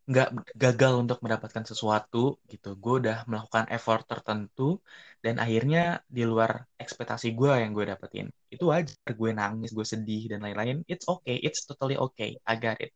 nggak 0.06 0.54
gagal 0.54 1.02
untuk 1.02 1.18
mendapatkan 1.18 1.66
sesuatu 1.66 2.38
gitu 2.46 2.78
gue 2.78 2.94
udah 3.02 3.26
melakukan 3.26 3.66
effort 3.74 4.06
tertentu 4.06 4.78
dan 5.18 5.42
akhirnya 5.42 5.98
di 6.06 6.22
luar 6.22 6.62
ekspektasi 6.78 7.34
gue 7.34 7.50
yang 7.58 7.74
gue 7.74 7.90
dapetin 7.90 8.30
itu 8.46 8.70
aja 8.70 8.94
gue 9.02 9.30
nangis 9.34 9.74
gue 9.74 9.82
sedih 9.82 10.30
dan 10.30 10.46
lain-lain. 10.46 10.86
It's 10.86 11.10
okay 11.10 11.42
it's 11.42 11.66
totally 11.66 11.98
okay. 11.98 12.38
I 12.46 12.54
got 12.54 12.78
it 12.78 12.94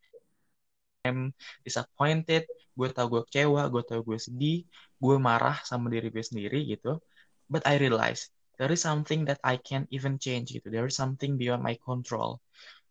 I'm 1.04 1.32
disappointed, 1.64 2.44
gue 2.76 2.88
tau 2.92 3.08
gue 3.08 3.22
kecewa, 3.24 3.72
gue 3.72 3.82
tau 3.88 4.00
gue 4.04 4.18
sedih, 4.20 4.68
gue 5.00 5.16
marah 5.16 5.56
sama 5.64 5.88
diri 5.88 6.12
gue 6.12 6.20
sendiri 6.20 6.68
gitu. 6.68 7.00
But 7.48 7.64
I 7.64 7.80
realize 7.80 8.28
there 8.60 8.68
is 8.68 8.84
something 8.84 9.24
that 9.24 9.40
I 9.40 9.56
can't 9.56 9.88
even 9.88 10.20
change 10.20 10.52
gitu. 10.52 10.68
There 10.68 10.84
is 10.84 10.96
something 10.96 11.40
beyond 11.40 11.64
my 11.64 11.80
control. 11.80 12.44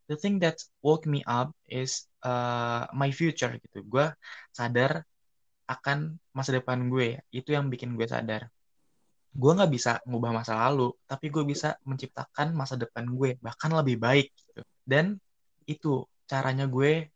The 0.10 0.18
thing 0.18 0.42
that 0.42 0.58
woke 0.82 1.06
me 1.06 1.22
up 1.30 1.54
is 1.70 2.10
uh, 2.26 2.90
my 2.98 3.14
future 3.14 3.54
gitu. 3.62 3.86
Gue 3.86 4.10
sadar 4.58 5.06
akan 5.70 6.18
masa 6.34 6.58
depan 6.58 6.90
gue. 6.90 7.22
Itu 7.30 7.54
yang 7.54 7.70
bikin 7.70 7.94
gue 7.94 8.10
sadar. 8.10 8.50
Gue 9.30 9.52
nggak 9.54 9.70
bisa 9.70 10.02
ngubah 10.10 10.34
masa 10.34 10.58
lalu, 10.58 10.90
tapi 11.06 11.30
gue 11.30 11.46
bisa 11.46 11.78
menciptakan 11.86 12.58
masa 12.58 12.74
depan 12.74 13.06
gue 13.06 13.38
bahkan 13.38 13.70
lebih 13.70 14.02
baik. 14.02 14.34
Gitu. 14.34 14.66
Dan 14.82 15.22
itu 15.70 16.02
caranya 16.26 16.66
gue 16.66 17.14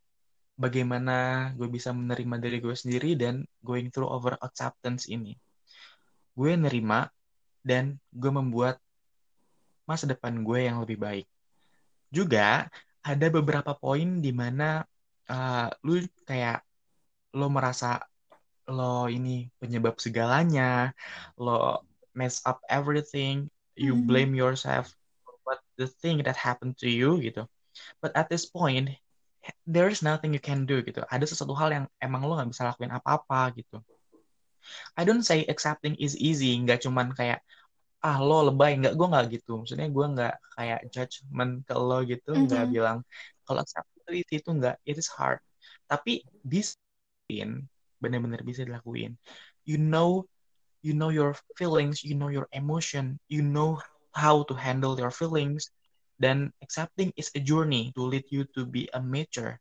bagaimana 0.53 1.49
gue 1.57 1.65
bisa 1.65 1.89
menerima 1.89 2.35
diri 2.37 2.57
gue 2.61 2.75
sendiri 2.77 3.17
dan 3.17 3.43
going 3.65 3.89
through 3.89 4.09
over 4.09 4.37
acceptance 4.39 5.09
ini. 5.09 5.33
Gue 6.33 6.53
nerima 6.57 7.09
dan 7.65 7.97
gue 8.13 8.31
membuat 8.31 8.77
masa 9.83 10.07
depan 10.07 10.45
gue 10.45 10.59
yang 10.65 10.79
lebih 10.81 10.97
baik. 11.01 11.27
Juga 12.13 12.69
ada 13.03 13.27
beberapa 13.27 13.75
poin 13.75 14.21
di 14.21 14.31
mana 14.31 14.85
uh, 15.27 15.67
lu 15.83 16.05
kayak 16.23 16.63
lo 17.33 17.49
merasa 17.49 17.99
lo 18.69 19.11
ini 19.11 19.51
penyebab 19.59 19.99
segalanya, 19.99 20.95
lo 21.35 21.83
mess 22.15 22.39
up 22.47 22.63
everything, 22.71 23.49
you 23.75 23.91
mm-hmm. 23.97 24.07
blame 24.07 24.31
yourself 24.37 24.93
for 25.25 25.35
what 25.43 25.59
the 25.75 25.89
thing 25.89 26.23
that 26.23 26.37
happened 26.37 26.77
to 26.79 26.87
you 26.87 27.19
gitu. 27.19 27.43
But 27.99 28.15
at 28.15 28.29
this 28.29 28.45
point, 28.45 28.93
there 29.67 29.91
is 29.91 29.99
nothing 30.03 30.31
you 30.31 30.43
can 30.43 30.63
do 30.63 30.79
gitu. 30.83 31.03
Ada 31.07 31.27
sesuatu 31.27 31.55
hal 31.55 31.69
yang 31.71 31.85
emang 31.99 32.23
lo 32.23 32.39
nggak 32.39 32.49
bisa 32.51 32.63
lakuin 32.67 32.91
apa-apa 32.95 33.51
gitu. 33.59 33.83
I 34.95 35.03
don't 35.03 35.27
say 35.27 35.43
accepting 35.51 35.99
is 35.99 36.15
easy, 36.15 36.55
nggak 36.55 36.87
cuman 36.87 37.11
kayak 37.11 37.43
ah 38.03 38.19
lo 38.19 38.47
lebay, 38.47 38.79
nggak 38.79 38.95
gue 38.95 39.07
nggak 39.07 39.25
gitu. 39.39 39.63
Maksudnya 39.63 39.87
gue 39.91 40.05
nggak 40.15 40.35
kayak 40.55 40.79
judgment 40.91 41.63
ke 41.67 41.73
lo 41.75 42.03
gitu, 42.03 42.31
nggak 42.35 42.63
mm 42.63 42.67
-hmm. 42.67 42.75
bilang 42.75 42.97
kalau 43.43 43.59
accepting 43.63 44.23
itu 44.23 44.49
nggak, 44.49 44.75
it 44.87 44.95
is 44.95 45.07
hard. 45.11 45.39
Tapi 45.87 46.23
bisa 46.43 46.75
benar-benar 47.99 48.43
bisa 48.43 48.67
dilakuin. 48.67 49.15
You 49.63 49.79
know, 49.79 50.27
you 50.83 50.91
know 50.91 51.07
your 51.11 51.35
feelings, 51.55 52.03
you 52.03 52.15
know 52.15 52.27
your 52.27 52.51
emotion, 52.51 53.19
you 53.31 53.39
know 53.39 53.79
how 54.11 54.43
to 54.47 54.53
handle 54.53 54.99
your 54.99 55.11
feelings, 55.11 55.71
dan 56.23 56.55
accepting 56.63 57.11
is 57.19 57.27
a 57.35 57.41
journey 57.43 57.91
to 57.91 58.07
lead 58.07 58.23
you 58.31 58.47
to 58.55 58.63
be 58.63 58.87
a 58.95 59.03
mature. 59.03 59.59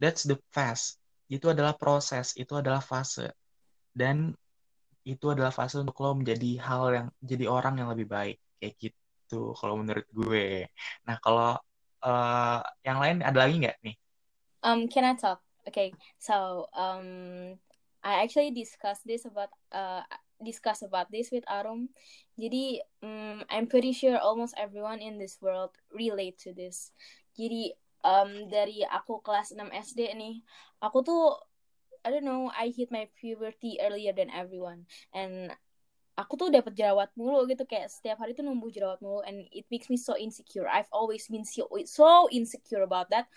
That's 0.00 0.24
the 0.24 0.40
phase. 0.56 0.96
Itu 1.28 1.52
adalah 1.52 1.76
proses, 1.76 2.32
itu 2.40 2.56
adalah 2.56 2.80
fase. 2.80 3.28
Dan 3.92 4.32
itu 5.04 5.28
adalah 5.28 5.52
fase 5.52 5.84
untuk 5.84 6.00
lo 6.00 6.16
menjadi 6.16 6.56
hal 6.64 6.82
yang 6.96 7.08
jadi 7.20 7.44
orang 7.44 7.76
yang 7.76 7.92
lebih 7.92 8.08
baik 8.08 8.40
kayak 8.56 8.74
gitu 8.80 9.52
kalau 9.52 9.76
menurut 9.76 10.08
gue. 10.08 10.64
Nah 11.04 11.20
kalau 11.20 11.60
uh, 12.00 12.60
yang 12.80 12.96
lain 12.96 13.20
ada 13.20 13.36
lagi 13.44 13.60
nggak 13.60 13.76
nih? 13.84 13.96
Um, 14.64 14.88
can 14.88 15.04
I 15.04 15.12
talk? 15.12 15.44
Okay, 15.68 15.92
so 16.18 16.66
um, 16.74 17.54
I 18.02 18.22
actually 18.24 18.50
discussed 18.50 19.06
this 19.06 19.28
about 19.28 19.50
uh, 19.70 20.02
discuss 20.44 20.82
about 20.82 21.10
this 21.10 21.30
with 21.30 21.46
Arum. 21.48 21.88
Jadi 22.36 22.82
um, 23.02 23.42
I'm 23.48 23.66
pretty 23.66 23.94
sure 23.94 24.18
almost 24.18 24.54
everyone 24.58 24.98
in 24.98 25.18
this 25.18 25.38
world 25.40 25.74
relate 25.94 26.38
to 26.46 26.52
this. 26.52 26.92
Jadi 27.38 27.72
um, 28.04 28.50
dari 28.50 28.84
aku 28.84 29.22
kelas 29.22 29.54
6 29.54 29.62
SD 29.72 30.12
nih, 30.18 30.42
aku 30.82 31.00
tuh 31.02 31.38
I 32.02 32.10
don't 32.10 32.26
know, 32.26 32.50
I 32.50 32.74
hit 32.74 32.90
my 32.90 33.06
puberty 33.14 33.78
earlier 33.78 34.10
than 34.10 34.26
everyone 34.34 34.90
and 35.14 35.54
aku 36.18 36.36
tuh 36.36 36.52
dapat 36.52 36.74
jerawat 36.76 37.14
mulu 37.16 37.46
gitu 37.48 37.64
kayak 37.64 37.88
setiap 37.88 38.20
hari 38.20 38.36
tuh 38.36 38.44
numbuh 38.44 38.68
jerawat 38.68 39.00
mulu 39.00 39.22
and 39.22 39.46
it 39.54 39.64
makes 39.70 39.88
me 39.88 39.96
so 39.96 40.18
insecure. 40.18 40.66
I've 40.66 40.90
always 40.90 41.30
been 41.30 41.46
so, 41.46 41.70
so 41.86 42.26
insecure 42.28 42.82
about 42.84 43.08
that. 43.14 43.30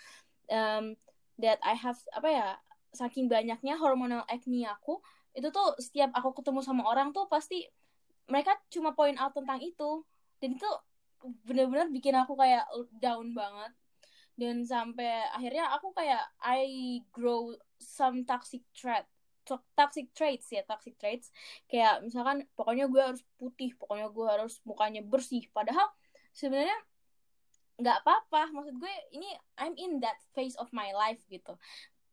Um, 0.46 0.98
that 1.36 1.60
I 1.60 1.76
have 1.76 2.00
apa 2.16 2.28
ya 2.32 2.48
saking 2.96 3.28
banyaknya 3.28 3.76
hormonal 3.76 4.24
acne 4.24 4.64
aku 4.64 5.04
itu 5.36 5.48
tuh 5.52 5.76
setiap 5.76 6.10
aku 6.16 6.32
ketemu 6.40 6.64
sama 6.64 6.88
orang 6.88 7.12
tuh 7.12 7.28
pasti 7.28 7.68
mereka 8.26 8.56
cuma 8.72 8.96
point 8.96 9.20
out 9.20 9.36
tentang 9.36 9.60
itu. 9.60 10.00
Dan 10.40 10.56
itu 10.56 10.70
bener-bener 11.44 11.92
bikin 11.92 12.16
aku 12.16 12.32
kayak 12.40 12.64
down 12.96 13.36
banget. 13.36 13.72
Dan 14.36 14.64
sampai 14.64 15.28
akhirnya 15.32 15.68
aku 15.76 15.92
kayak 15.92 16.24
I 16.40 17.00
grow 17.12 17.52
some 17.76 18.24
toxic 18.24 18.64
trait 18.72 19.04
toxic 19.78 20.10
traits 20.10 20.50
ya 20.50 20.66
toxic 20.66 20.98
traits. 20.98 21.30
Kayak 21.70 22.02
misalkan 22.02 22.48
pokoknya 22.58 22.90
gue 22.90 22.98
harus 22.98 23.22
putih 23.38 23.76
pokoknya 23.78 24.10
gue 24.10 24.26
harus 24.26 24.58
mukanya 24.66 25.04
bersih. 25.04 25.46
Padahal 25.54 25.86
sebenarnya 26.34 26.74
nggak 27.78 28.02
apa-apa. 28.02 28.50
Maksud 28.56 28.74
gue 28.80 28.94
ini 29.14 29.30
I'm 29.60 29.76
in 29.78 30.02
that 30.02 30.18
phase 30.34 30.56
of 30.58 30.72
my 30.72 30.90
life 30.96 31.22
gitu 31.30 31.54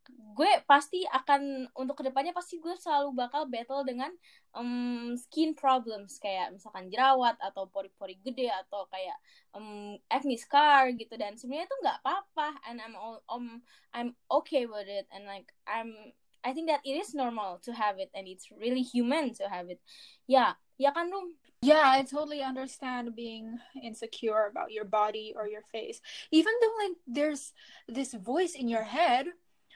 gue 0.10 0.52
pasti 0.66 1.06
akan 1.06 1.70
untuk 1.78 2.02
ke 2.02 2.10
depannya 2.10 2.34
pasti 2.34 2.58
gue 2.58 2.74
selalu 2.74 3.14
bakal 3.14 3.46
battle 3.46 3.86
dengan 3.86 4.10
um, 4.58 5.14
skin 5.16 5.54
problems. 5.54 6.18
Kayak 6.18 6.58
misalkan 6.58 6.90
jerawat 6.90 7.38
atau 7.40 7.70
pori-pori 7.70 8.18
gede 8.20 8.50
atau 8.50 8.90
kayak 8.90 9.18
um, 9.54 9.96
acne 10.10 10.36
scar 10.36 10.92
gitu. 10.98 11.14
Dan 11.16 11.38
sebenarnya 11.38 11.70
itu 11.70 11.78
nggak 11.86 12.00
apa-apa. 12.02 12.48
And 12.68 12.82
I'm 12.82 12.96
all, 12.98 13.22
um 13.30 13.62
I'm 13.94 14.18
okay 14.42 14.66
with 14.66 14.90
it. 14.90 15.06
And 15.14 15.30
like 15.30 15.54
I'm 15.70 16.14
I 16.44 16.52
think 16.52 16.68
that 16.68 16.84
it 16.84 17.00
is 17.00 17.16
normal 17.16 17.64
to 17.64 17.72
have 17.72 18.02
it. 18.02 18.12
And 18.12 18.28
it's 18.28 18.52
really 18.52 18.84
human 18.84 19.32
to 19.40 19.48
have 19.48 19.70
it. 19.70 19.80
Ya 20.28 20.58
ya 20.82 20.92
kan 20.92 21.14
Rum? 21.14 21.38
Yeah, 21.64 21.88
I 21.88 22.04
totally 22.04 22.44
understand 22.44 23.16
being 23.16 23.56
insecure 23.80 24.52
about 24.52 24.76
your 24.76 24.84
body 24.84 25.32
or 25.32 25.48
your 25.48 25.64
face. 25.72 26.04
Even 26.28 26.52
though 26.60 26.76
like 26.84 26.98
there's 27.08 27.54
this 27.88 28.12
voice 28.14 28.52
in 28.52 28.68
your 28.68 28.84
head 28.84 29.32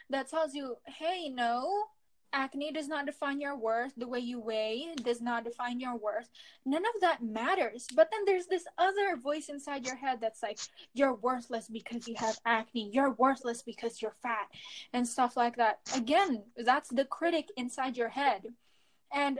that 0.09 0.29
tells 0.29 0.53
you, 0.53 0.77
hey, 0.85 1.29
no, 1.29 1.83
acne 2.33 2.71
does 2.71 2.87
not 2.87 3.05
define 3.05 3.39
your 3.39 3.57
worth. 3.57 3.93
The 3.95 4.07
way 4.07 4.19
you 4.19 4.39
weigh 4.39 4.93
does 5.03 5.21
not 5.21 5.43
define 5.43 5.79
your 5.79 5.95
worth. 5.95 6.29
None 6.65 6.83
of 6.83 7.01
that 7.01 7.23
matters. 7.23 7.87
But 7.95 8.09
then 8.11 8.21
there's 8.25 8.47
this 8.47 8.65
other 8.77 9.15
voice 9.15 9.49
inside 9.49 9.85
your 9.85 9.95
head 9.95 10.19
that's 10.21 10.43
like, 10.43 10.59
you're 10.93 11.15
worthless 11.15 11.67
because 11.67 12.07
you 12.07 12.15
have 12.17 12.37
acne. 12.45 12.89
You're 12.93 13.11
worthless 13.11 13.61
because 13.61 14.01
you're 14.01 14.15
fat 14.21 14.47
and 14.93 15.07
stuff 15.07 15.37
like 15.37 15.55
that. 15.57 15.79
Again, 15.95 16.43
that's 16.57 16.89
the 16.89 17.05
critic 17.05 17.49
inside 17.57 17.97
your 17.97 18.09
head. 18.09 18.43
And 19.13 19.39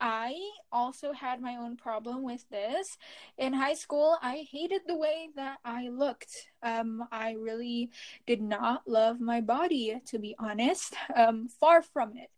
I 0.00 0.34
also 0.70 1.12
had 1.12 1.40
my 1.40 1.56
own 1.56 1.76
problem 1.76 2.22
with 2.22 2.48
this. 2.50 2.96
In 3.36 3.52
high 3.52 3.74
school, 3.74 4.16
I 4.22 4.46
hated 4.50 4.82
the 4.86 4.96
way 4.96 5.30
that 5.36 5.58
I 5.64 5.88
looked. 5.88 6.48
Um, 6.62 7.06
I 7.10 7.32
really 7.32 7.90
did 8.26 8.40
not 8.40 8.86
love 8.86 9.20
my 9.20 9.40
body, 9.40 10.00
to 10.06 10.18
be 10.18 10.34
honest. 10.38 10.94
Um, 11.14 11.48
far 11.48 11.82
from 11.82 12.16
it. 12.16 12.30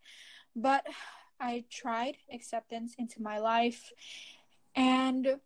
But 0.57 0.87
I 1.39 1.65
tried 1.71 2.17
acceptance 2.33 2.95
into 2.99 3.23
my 3.23 3.39
life. 3.39 3.93
And 4.75 5.37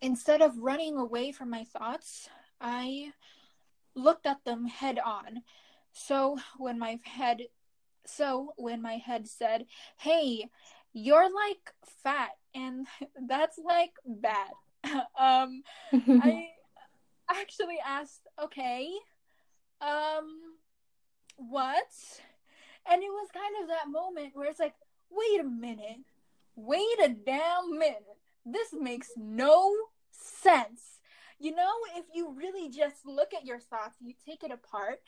instead 0.00 0.42
of 0.42 0.58
running 0.58 0.96
away 0.96 1.32
from 1.32 1.50
my 1.50 1.64
thoughts, 1.64 2.28
I 2.60 3.12
looked 3.94 4.26
at 4.26 4.44
them 4.44 4.66
head 4.66 4.98
on. 4.98 5.42
So 5.92 6.38
when 6.56 6.78
my 6.78 6.98
head 7.04 7.42
so 8.06 8.54
when 8.56 8.80
my 8.80 8.94
head 8.94 9.28
said, 9.28 9.66
"Hey, 9.98 10.48
you're 10.92 11.28
like 11.34 11.72
fat 12.02 12.30
and 12.54 12.86
that's 13.28 13.58
like 13.64 13.92
bad. 14.06 14.50
Um 15.18 15.64
i 15.94 16.48
actually 17.30 17.78
asked 17.84 18.26
okay 18.42 18.90
um 19.80 20.54
what? 21.36 21.92
And 22.90 23.02
it 23.02 23.10
was 23.10 23.28
kind 23.32 23.54
of 23.62 23.68
that 23.68 23.90
moment 23.90 24.30
where 24.34 24.48
it's 24.48 24.60
like 24.60 24.74
wait 25.10 25.40
a 25.40 25.44
minute 25.44 26.04
wait 26.56 26.98
a 27.04 27.08
damn 27.08 27.78
minute. 27.78 28.04
This 28.44 28.68
makes 28.72 29.10
no 29.16 29.72
sense. 30.10 30.98
You 31.38 31.54
know 31.54 31.70
if 31.96 32.06
you 32.14 32.32
really 32.34 32.68
just 32.68 33.06
look 33.06 33.32
at 33.34 33.44
your 33.44 33.60
thoughts 33.60 33.96
you 34.00 34.14
take 34.26 34.42
it 34.42 34.50
apart 34.50 35.00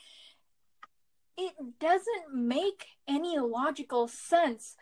it 1.36 1.54
doesn't 1.80 2.34
make 2.34 2.86
any 3.08 3.38
logical 3.38 4.06
sense 4.08 4.76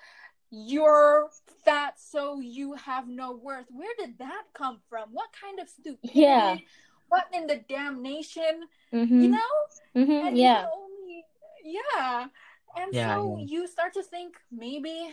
you're 0.51 1.29
fat 1.65 1.95
so 1.99 2.41
you 2.41 2.75
have 2.75 3.09
no 3.09 3.33
worth 3.37 3.67
where 3.71 3.93
did 3.99 4.19
that 4.19 4.43
come 4.55 4.79
from 4.89 5.09
what 5.13 5.29
kind 5.39 5.59
of 5.61 5.69
stupid 5.69 6.11
yeah 6.15 6.57
what 7.09 7.27
in 7.33 7.47
the 7.47 7.57
damnation 7.69 8.63
mm-hmm. 8.93 9.21
you 9.21 9.29
know 9.29 9.39
mm-hmm. 9.97 10.37
yeah 10.37 10.67
only, 10.75 11.25
yeah 11.65 12.27
and 12.77 12.95
yeah, 12.95 13.15
so 13.15 13.37
yeah. 13.39 13.45
you 13.47 13.67
start 13.67 13.93
to 13.93 14.03
think 14.03 14.37
maybe 14.51 15.11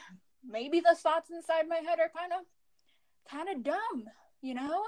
maybe 0.47 0.79
the 0.79 0.95
thoughts 0.95 1.29
inside 1.29 1.67
my 1.67 1.77
head 1.77 1.99
are 1.99 2.11
kind 2.15 2.31
of 2.31 2.45
kind 3.29 3.49
of 3.49 3.63
dumb 3.63 4.05
you 4.41 4.53
know 4.53 4.83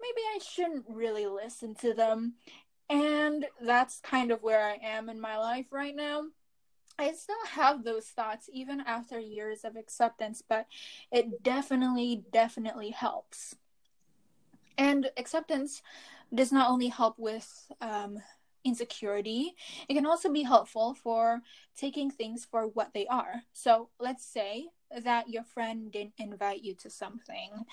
maybe 0.00 0.20
i 0.34 0.38
shouldn't 0.38 0.84
really 0.88 1.26
listen 1.26 1.74
to 1.74 1.94
them 1.94 2.34
And 2.92 3.46
that's 3.60 4.00
kind 4.00 4.30
of 4.30 4.42
where 4.42 4.62
I 4.62 4.78
am 4.82 5.08
in 5.08 5.20
my 5.20 5.38
life 5.38 5.66
right 5.70 5.96
now. 5.96 6.24
I 6.98 7.12
still 7.12 7.44
have 7.50 7.84
those 7.84 8.06
thoughts 8.06 8.48
even 8.52 8.80
after 8.80 9.18
years 9.18 9.64
of 9.64 9.76
acceptance, 9.76 10.42
but 10.46 10.66
it 11.10 11.42
definitely, 11.42 12.22
definitely 12.32 12.90
helps. 12.90 13.56
And 14.78 15.10
acceptance 15.16 15.82
does 16.34 16.52
not 16.52 16.70
only 16.70 16.88
help 16.88 17.18
with 17.18 17.70
um, 17.80 18.18
insecurity, 18.64 19.54
it 19.88 19.94
can 19.94 20.06
also 20.06 20.30
be 20.30 20.42
helpful 20.42 20.94
for 20.94 21.40
taking 21.76 22.10
things 22.10 22.44
for 22.44 22.66
what 22.68 22.92
they 22.94 23.06
are. 23.06 23.42
So 23.52 23.88
let's 23.98 24.24
say 24.24 24.68
that 25.04 25.28
your 25.28 25.44
friend 25.44 25.90
didn't 25.90 26.14
invite 26.18 26.62
you 26.62 26.74
to 26.76 26.90
something 26.90 27.64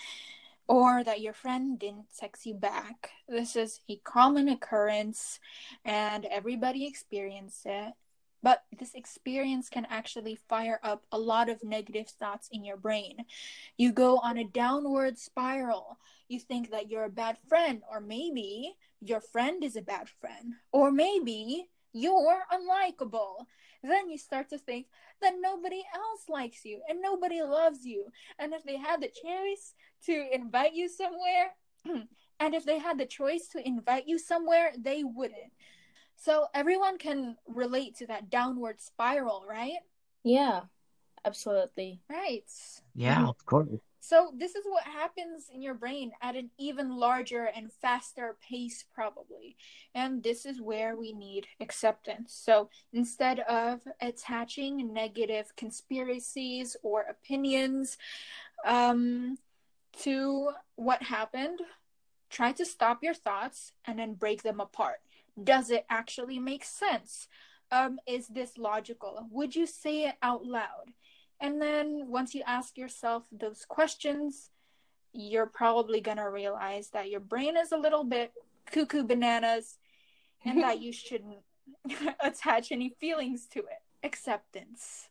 or 0.67 1.03
that 1.03 1.21
your 1.21 1.33
friend 1.33 1.79
didn't 1.79 2.05
text 2.17 2.45
you 2.45 2.53
back. 2.53 3.11
This 3.27 3.55
is 3.55 3.81
a 3.89 3.97
common 3.97 4.47
occurrence 4.49 5.39
and 5.83 6.25
everybody 6.25 6.85
experiences 6.85 7.63
it. 7.65 7.93
But 8.41 8.63
this 8.77 8.93
experience 8.93 9.69
can 9.69 9.85
actually 9.89 10.35
fire 10.35 10.79
up 10.83 11.05
a 11.11 11.19
lot 11.19 11.49
of 11.49 11.63
negative 11.63 12.07
thoughts 12.07 12.47
in 12.51 12.63
your 12.63 12.77
brain. 12.77 13.25
You 13.77 13.91
go 13.91 14.19
on 14.19 14.37
a 14.37 14.45
downward 14.45 15.17
spiral. 15.17 15.97
You 16.27 16.39
think 16.39 16.71
that 16.71 16.89
you're 16.89 17.05
a 17.05 17.09
bad 17.09 17.37
friend, 17.47 17.81
or 17.91 17.99
maybe 17.99 18.75
your 19.01 19.19
friend 19.19 19.63
is 19.63 19.75
a 19.75 19.81
bad 19.81 20.07
friend, 20.21 20.53
or 20.71 20.91
maybe 20.91 21.69
you're 21.93 22.43
unlikable. 22.51 23.45
Then 23.83 24.09
you 24.09 24.17
start 24.17 24.49
to 24.49 24.57
think 24.57 24.87
that 25.21 25.35
nobody 25.39 25.83
else 25.93 26.27
likes 26.27 26.65
you 26.65 26.81
and 26.89 27.01
nobody 27.01 27.41
loves 27.41 27.85
you. 27.85 28.07
And 28.37 28.53
if 28.53 28.63
they 28.63 28.77
had 28.77 29.01
the 29.01 29.07
choice 29.07 29.73
to 30.05 30.33
invite 30.33 30.73
you 30.73 30.89
somewhere, 30.89 31.55
and 32.39 32.53
if 32.53 32.65
they 32.65 32.77
had 32.77 32.97
the 32.97 33.05
choice 33.05 33.47
to 33.53 33.65
invite 33.65 34.07
you 34.07 34.19
somewhere, 34.19 34.73
they 34.77 35.03
wouldn't. 35.03 35.51
So 36.19 36.47
everyone 36.53 36.97
can 36.97 37.37
relate 37.47 37.95
to 37.97 38.07
that 38.07 38.29
downward 38.29 38.81
spiral, 38.81 39.45
right? 39.49 39.79
Yeah, 40.23 40.63
absolutely. 41.23 42.01
Right. 42.09 42.43
Yeah, 42.93 43.25
of 43.25 43.45
course. 43.45 43.69
So 44.01 44.33
this 44.35 44.55
is 44.55 44.65
what 44.65 44.83
happens 44.83 45.49
in 45.53 45.61
your 45.61 45.75
brain 45.75 46.11
at 46.21 46.35
an 46.35 46.49
even 46.57 46.97
larger 46.97 47.49
and 47.55 47.71
faster 47.71 48.35
pace, 48.41 48.83
probably. 48.93 49.55
And 49.95 50.21
this 50.21 50.45
is 50.45 50.61
where 50.61 50.97
we 50.97 51.13
need 51.13 51.47
acceptance. 51.61 52.33
So 52.33 52.69
instead 52.91 53.39
of 53.41 53.81
attaching 54.01 54.93
negative 54.93 55.55
conspiracies 55.55 56.75
or 56.81 57.05
opinions 57.09 57.97
um, 58.65 59.37
to 60.01 60.49
what 60.75 61.01
happened, 61.03 61.59
try 62.29 62.51
to 62.53 62.65
stop 62.65 63.03
your 63.03 63.13
thoughts 63.13 63.71
and 63.85 63.99
then 63.99 64.15
break 64.15 64.43
them 64.43 64.59
apart. 64.59 64.99
Does 65.43 65.69
it 65.69 65.85
actually 65.89 66.39
make 66.39 66.63
sense? 66.63 67.27
Um, 67.71 67.99
is 68.07 68.27
this 68.27 68.57
logical? 68.57 69.27
Would 69.31 69.55
you 69.55 69.65
say 69.65 70.05
it 70.05 70.15
out 70.21 70.45
loud? 70.45 70.93
And 71.39 71.61
then 71.61 72.05
once 72.07 72.33
you 72.33 72.43
ask 72.45 72.77
yourself 72.77 73.23
those 73.31 73.65
questions, 73.67 74.49
you're 75.13 75.45
probably 75.45 76.01
going 76.01 76.17
to 76.17 76.29
realize 76.29 76.89
that 76.89 77.09
your 77.09 77.19
brain 77.19 77.55
is 77.57 77.71
a 77.71 77.77
little 77.77 78.03
bit 78.03 78.33
cuckoo 78.71 79.03
bananas 79.03 79.77
and 80.43 80.61
that 80.61 80.81
you 80.81 80.91
shouldn't 80.91 81.39
attach 82.19 82.71
any 82.71 82.89
feelings 82.99 83.47
to 83.53 83.59
it. 83.59 83.81
Acceptance. 84.03 85.09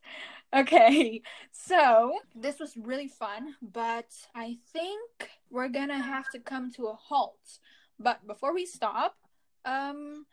Okay, 0.54 1.20
so 1.52 2.18
this 2.34 2.58
was 2.58 2.74
really 2.74 3.08
fun, 3.08 3.54
but 3.60 4.06
I 4.34 4.56
think 4.72 5.30
we're 5.50 5.68
gonna 5.68 6.00
have 6.00 6.30
to 6.30 6.38
come 6.38 6.72
to 6.72 6.86
a 6.86 6.94
halt. 6.94 7.58
But 8.00 8.26
before 8.26 8.54
we 8.54 8.64
stop, 8.64 9.16
um, 9.68 10.24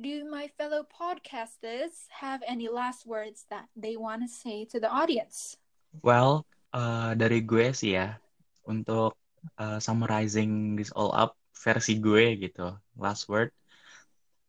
do 0.00 0.26
my 0.26 0.50
fellow 0.58 0.82
podcasters 0.82 2.10
have 2.10 2.42
any 2.46 2.66
last 2.66 3.06
words 3.06 3.46
that 3.50 3.70
they 3.78 3.94
want 3.94 4.22
to 4.22 4.28
say 4.28 4.66
to 4.74 4.82
the 4.82 4.90
audience? 4.90 5.54
Well, 6.02 6.42
uh, 6.74 7.14
dari 7.14 7.46
gue 7.46 7.70
sih 7.70 7.94
ya, 7.94 8.18
untuk 8.66 9.14
uh, 9.62 9.78
summarizing 9.78 10.74
this 10.74 10.90
all 10.90 11.14
up 11.14 11.38
versi 11.54 12.02
gue 12.02 12.34
gitu, 12.42 12.74
last 12.98 13.30
word. 13.30 13.54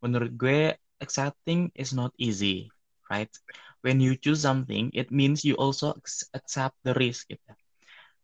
Menurut 0.02 0.34
gue, 0.34 0.74
accepting 0.98 1.70
is 1.78 1.94
not 1.94 2.10
easy, 2.18 2.74
right? 3.14 3.30
When 3.86 4.02
you 4.02 4.18
choose 4.18 4.42
something, 4.42 4.90
it 4.96 5.12
means 5.14 5.46
you 5.46 5.60
also 5.60 5.94
accept 6.34 6.76
the 6.82 6.96
risk 6.98 7.30
gitu. 7.30 7.54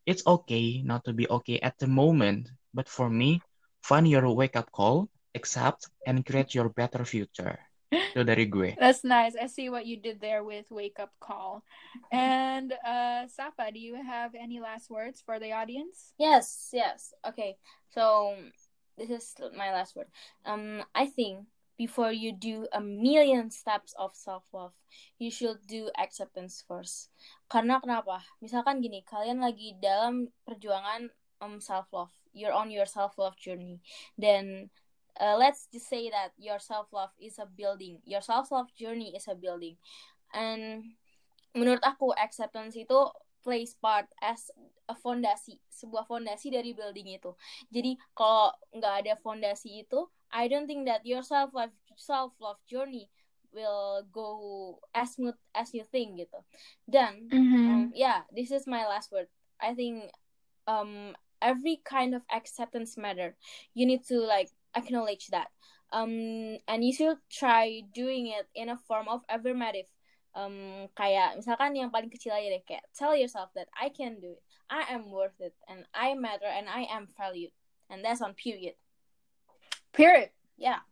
It's 0.07 0.25
okay 0.25 0.81
not 0.81 1.05
to 1.05 1.13
be 1.13 1.29
okay 1.29 1.61
at 1.61 1.77
the 1.77 1.85
moment, 1.85 2.49
but 2.73 2.89
for 2.89 3.11
me, 3.11 3.43
find 3.83 4.07
your 4.09 4.25
wake 4.31 4.55
up 4.55 4.71
call 4.71 5.11
accept, 5.35 5.89
and 6.05 6.25
create 6.25 6.55
your 6.55 6.69
better 6.69 7.05
future. 7.05 7.59
Itu 8.13 8.21
dari 8.21 8.45
gue. 8.45 8.77
That's 8.77 9.01
nice. 9.01 9.33
I 9.33 9.49
see 9.49 9.69
what 9.69 9.89
you 9.89 9.97
did 9.97 10.21
there 10.21 10.45
with 10.45 10.69
Wake 10.69 11.01
Up 11.01 11.09
Call. 11.17 11.65
And 12.13 12.73
uh 12.85 13.25
Safa, 13.25 13.73
do 13.73 13.81
you 13.81 13.97
have 13.97 14.37
any 14.37 14.61
last 14.61 14.93
words 14.93 15.25
for 15.25 15.41
the 15.41 15.57
audience? 15.57 16.13
Yes, 16.21 16.69
yes. 16.69 17.17
Okay. 17.25 17.57
So 17.89 18.37
this 18.93 19.09
is 19.09 19.33
my 19.57 19.73
last 19.73 19.97
word. 19.97 20.09
Um 20.45 20.85
I 20.93 21.09
think 21.09 21.49
before 21.81 22.11
you 22.11 22.35
do 22.35 22.67
a 22.75 22.81
million 22.83 23.49
steps 23.49 23.95
of 23.97 24.13
self 24.13 24.45
love, 24.53 24.75
you 25.17 25.33
should 25.33 25.65
do 25.65 25.89
acceptance 25.97 26.61
first. 26.61 27.09
Karena 27.49 27.81
kenapa? 27.81 28.21
Misalkan 28.37 28.85
gini, 28.85 29.01
kalian 29.01 29.41
lagi 29.41 29.73
dalam 29.81 30.29
perjuangan 30.45 31.09
um 31.41 31.57
self 31.57 31.89
love, 31.89 32.13
you're 32.37 32.53
on 32.53 32.69
your 32.69 32.85
self 32.85 33.17
love 33.17 33.33
journey. 33.39 33.81
Then 34.13 34.69
uh, 35.19 35.35
let's 35.37 35.67
just 35.71 35.87
say 35.87 36.09
that 36.09 36.31
your 36.39 36.57
self 36.59 36.87
love 36.91 37.11
is 37.19 37.37
a 37.37 37.45
building. 37.45 37.99
Your 38.05 38.21
self 38.21 38.51
love 38.51 38.73
journey 38.73 39.13
is 39.15 39.27
a 39.27 39.35
building. 39.35 39.75
And 40.33 40.95
menurut 41.53 41.83
aku 41.83 42.15
acceptance 42.15 42.79
itu 42.79 43.11
plays 43.43 43.75
part 43.79 44.07
as 44.19 44.51
a 44.89 44.95
fondasi 44.95 45.59
sebuah 45.71 46.07
fondasi 46.07 46.51
dari 46.51 46.71
building 46.75 47.19
itu. 47.19 47.35
Jadi 47.69 47.95
kalau 48.15 48.51
nggak 48.75 49.05
ada 49.05 49.13
fondasi 49.19 49.85
itu 49.85 50.07
I 50.29 50.45
don't 50.45 50.69
think 50.69 50.85
that 50.85 51.05
your 51.05 51.25
self 51.25 51.53
love 51.53 51.73
self 51.97 52.35
love 52.39 52.61
journey 52.69 53.09
will 53.49 54.05
go 54.13 54.29
as 54.93 55.17
smooth 55.17 55.37
as 55.57 55.73
you 55.73 55.81
think 55.87 56.21
gitu. 56.21 56.39
Dan 56.85 57.29
mm-hmm. 57.31 57.65
um, 57.69 57.83
yeah 57.95 58.25
this 58.33 58.53
is 58.53 58.69
my 58.69 58.85
last 58.85 59.09
word. 59.09 59.31
I 59.57 59.73
think 59.73 60.13
um 60.69 61.17
every 61.41 61.81
kind 61.81 62.13
of 62.13 62.21
acceptance 62.29 62.99
matter. 62.99 63.33
You 63.73 63.87
need 63.87 64.05
to 64.11 64.19
like 64.19 64.51
acknowledge 64.75 65.27
that. 65.31 65.49
Um 65.91 66.57
and 66.67 66.85
you 66.85 66.93
should 66.93 67.17
try 67.31 67.81
doing 67.93 68.27
it 68.27 68.47
in 68.53 68.69
a 68.69 68.77
form 68.77 69.07
of 69.09 69.25
affirmative 69.29 69.89
um 70.37 70.87
kayak. 70.93 71.37
Misalkan 71.41 71.73
yang 71.73 71.89
paling 71.89 72.13
kecil 72.13 72.33
aja 72.33 72.49
deh 72.53 72.63
kayak 72.65 72.85
tell 72.93 73.17
yourself 73.17 73.49
that 73.57 73.67
I 73.73 73.89
can 73.89 74.21
do 74.21 74.37
it. 74.37 74.43
I 74.69 74.85
am 74.93 75.09
worth 75.09 75.37
it 75.41 75.57
and 75.65 75.85
I 75.97 76.13
matter 76.13 76.45
and 76.45 76.69
I 76.69 76.85
am 76.93 77.09
valued. 77.17 77.51
And 77.89 78.05
that's 78.05 78.21
on 78.21 78.37
period. 78.37 78.77
Period. 79.93 80.29
Yeah. 80.61 80.85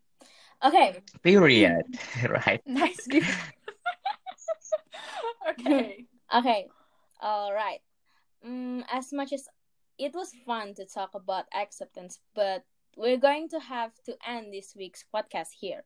Okay. 0.66 0.98
Period. 1.22 1.86
Right. 2.26 2.66
Nice 2.66 3.06
okay. 5.54 6.06
Okay. 6.34 6.62
All 7.22 7.54
right. 7.54 7.86
Um 8.42 8.82
as 8.90 9.14
much 9.14 9.30
as 9.30 9.46
it 9.98 10.14
was 10.14 10.34
fun 10.46 10.74
to 10.78 10.86
talk 10.86 11.14
about 11.14 11.46
acceptance 11.54 12.18
but 12.34 12.66
we're 12.98 13.18
going 13.18 13.48
to 13.50 13.60
have 13.60 13.92
to 14.06 14.16
end 14.28 14.52
this 14.52 14.74
week's 14.76 15.06
podcast 15.14 15.50
here. 15.60 15.84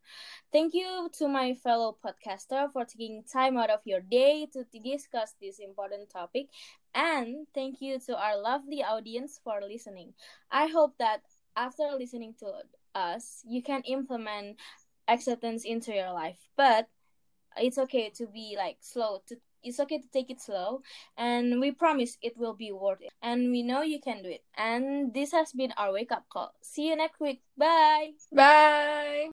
Thank 0.51 0.73
you 0.73 1.09
to 1.19 1.27
my 1.27 1.53
fellow 1.53 1.97
podcaster 2.03 2.71
for 2.71 2.85
taking 2.85 3.23
time 3.31 3.57
out 3.57 3.69
of 3.69 3.81
your 3.85 3.99
day 3.99 4.47
to, 4.53 4.65
discuss 4.81 5.33
this 5.41 5.59
important 5.59 6.09
topic. 6.09 6.47
And 6.95 7.47
thank 7.53 7.81
you 7.81 7.99
to 8.07 8.17
our 8.17 8.41
lovely 8.41 8.83
audience 8.83 9.39
for 9.43 9.59
listening. 9.61 10.13
I 10.49 10.67
hope 10.67 10.97
that 10.99 11.21
after 11.55 11.83
listening 11.97 12.35
to 12.39 12.51
us, 12.95 13.41
you 13.45 13.61
can 13.61 13.81
implement 13.83 14.57
acceptance 15.07 15.65
into 15.65 15.93
your 15.93 16.11
life. 16.13 16.39
But 16.55 16.87
it's 17.57 17.77
okay 17.77 18.09
to 18.15 18.27
be 18.27 18.55
like 18.57 18.77
slow 18.79 19.21
to 19.27 19.35
it's 19.63 19.79
okay 19.79 19.99
to 19.99 20.07
take 20.09 20.29
it 20.29 20.41
slow 20.41 20.81
and 21.17 21.59
we 21.59 21.71
promise 21.71 22.17
it 22.21 22.37
will 22.37 22.53
be 22.53 22.71
worth 22.71 23.01
it. 23.01 23.11
And 23.21 23.51
we 23.51 23.63
know 23.63 23.81
you 23.81 23.99
can 23.99 24.23
do 24.23 24.29
it. 24.29 24.43
And 24.57 25.13
this 25.13 25.31
has 25.31 25.51
been 25.53 25.73
our 25.77 25.93
wake 25.93 26.11
up 26.11 26.25
call. 26.29 26.53
See 26.61 26.89
you 26.89 26.95
next 26.95 27.19
week. 27.19 27.41
Bye. 27.57 28.11
Bye 28.31 29.30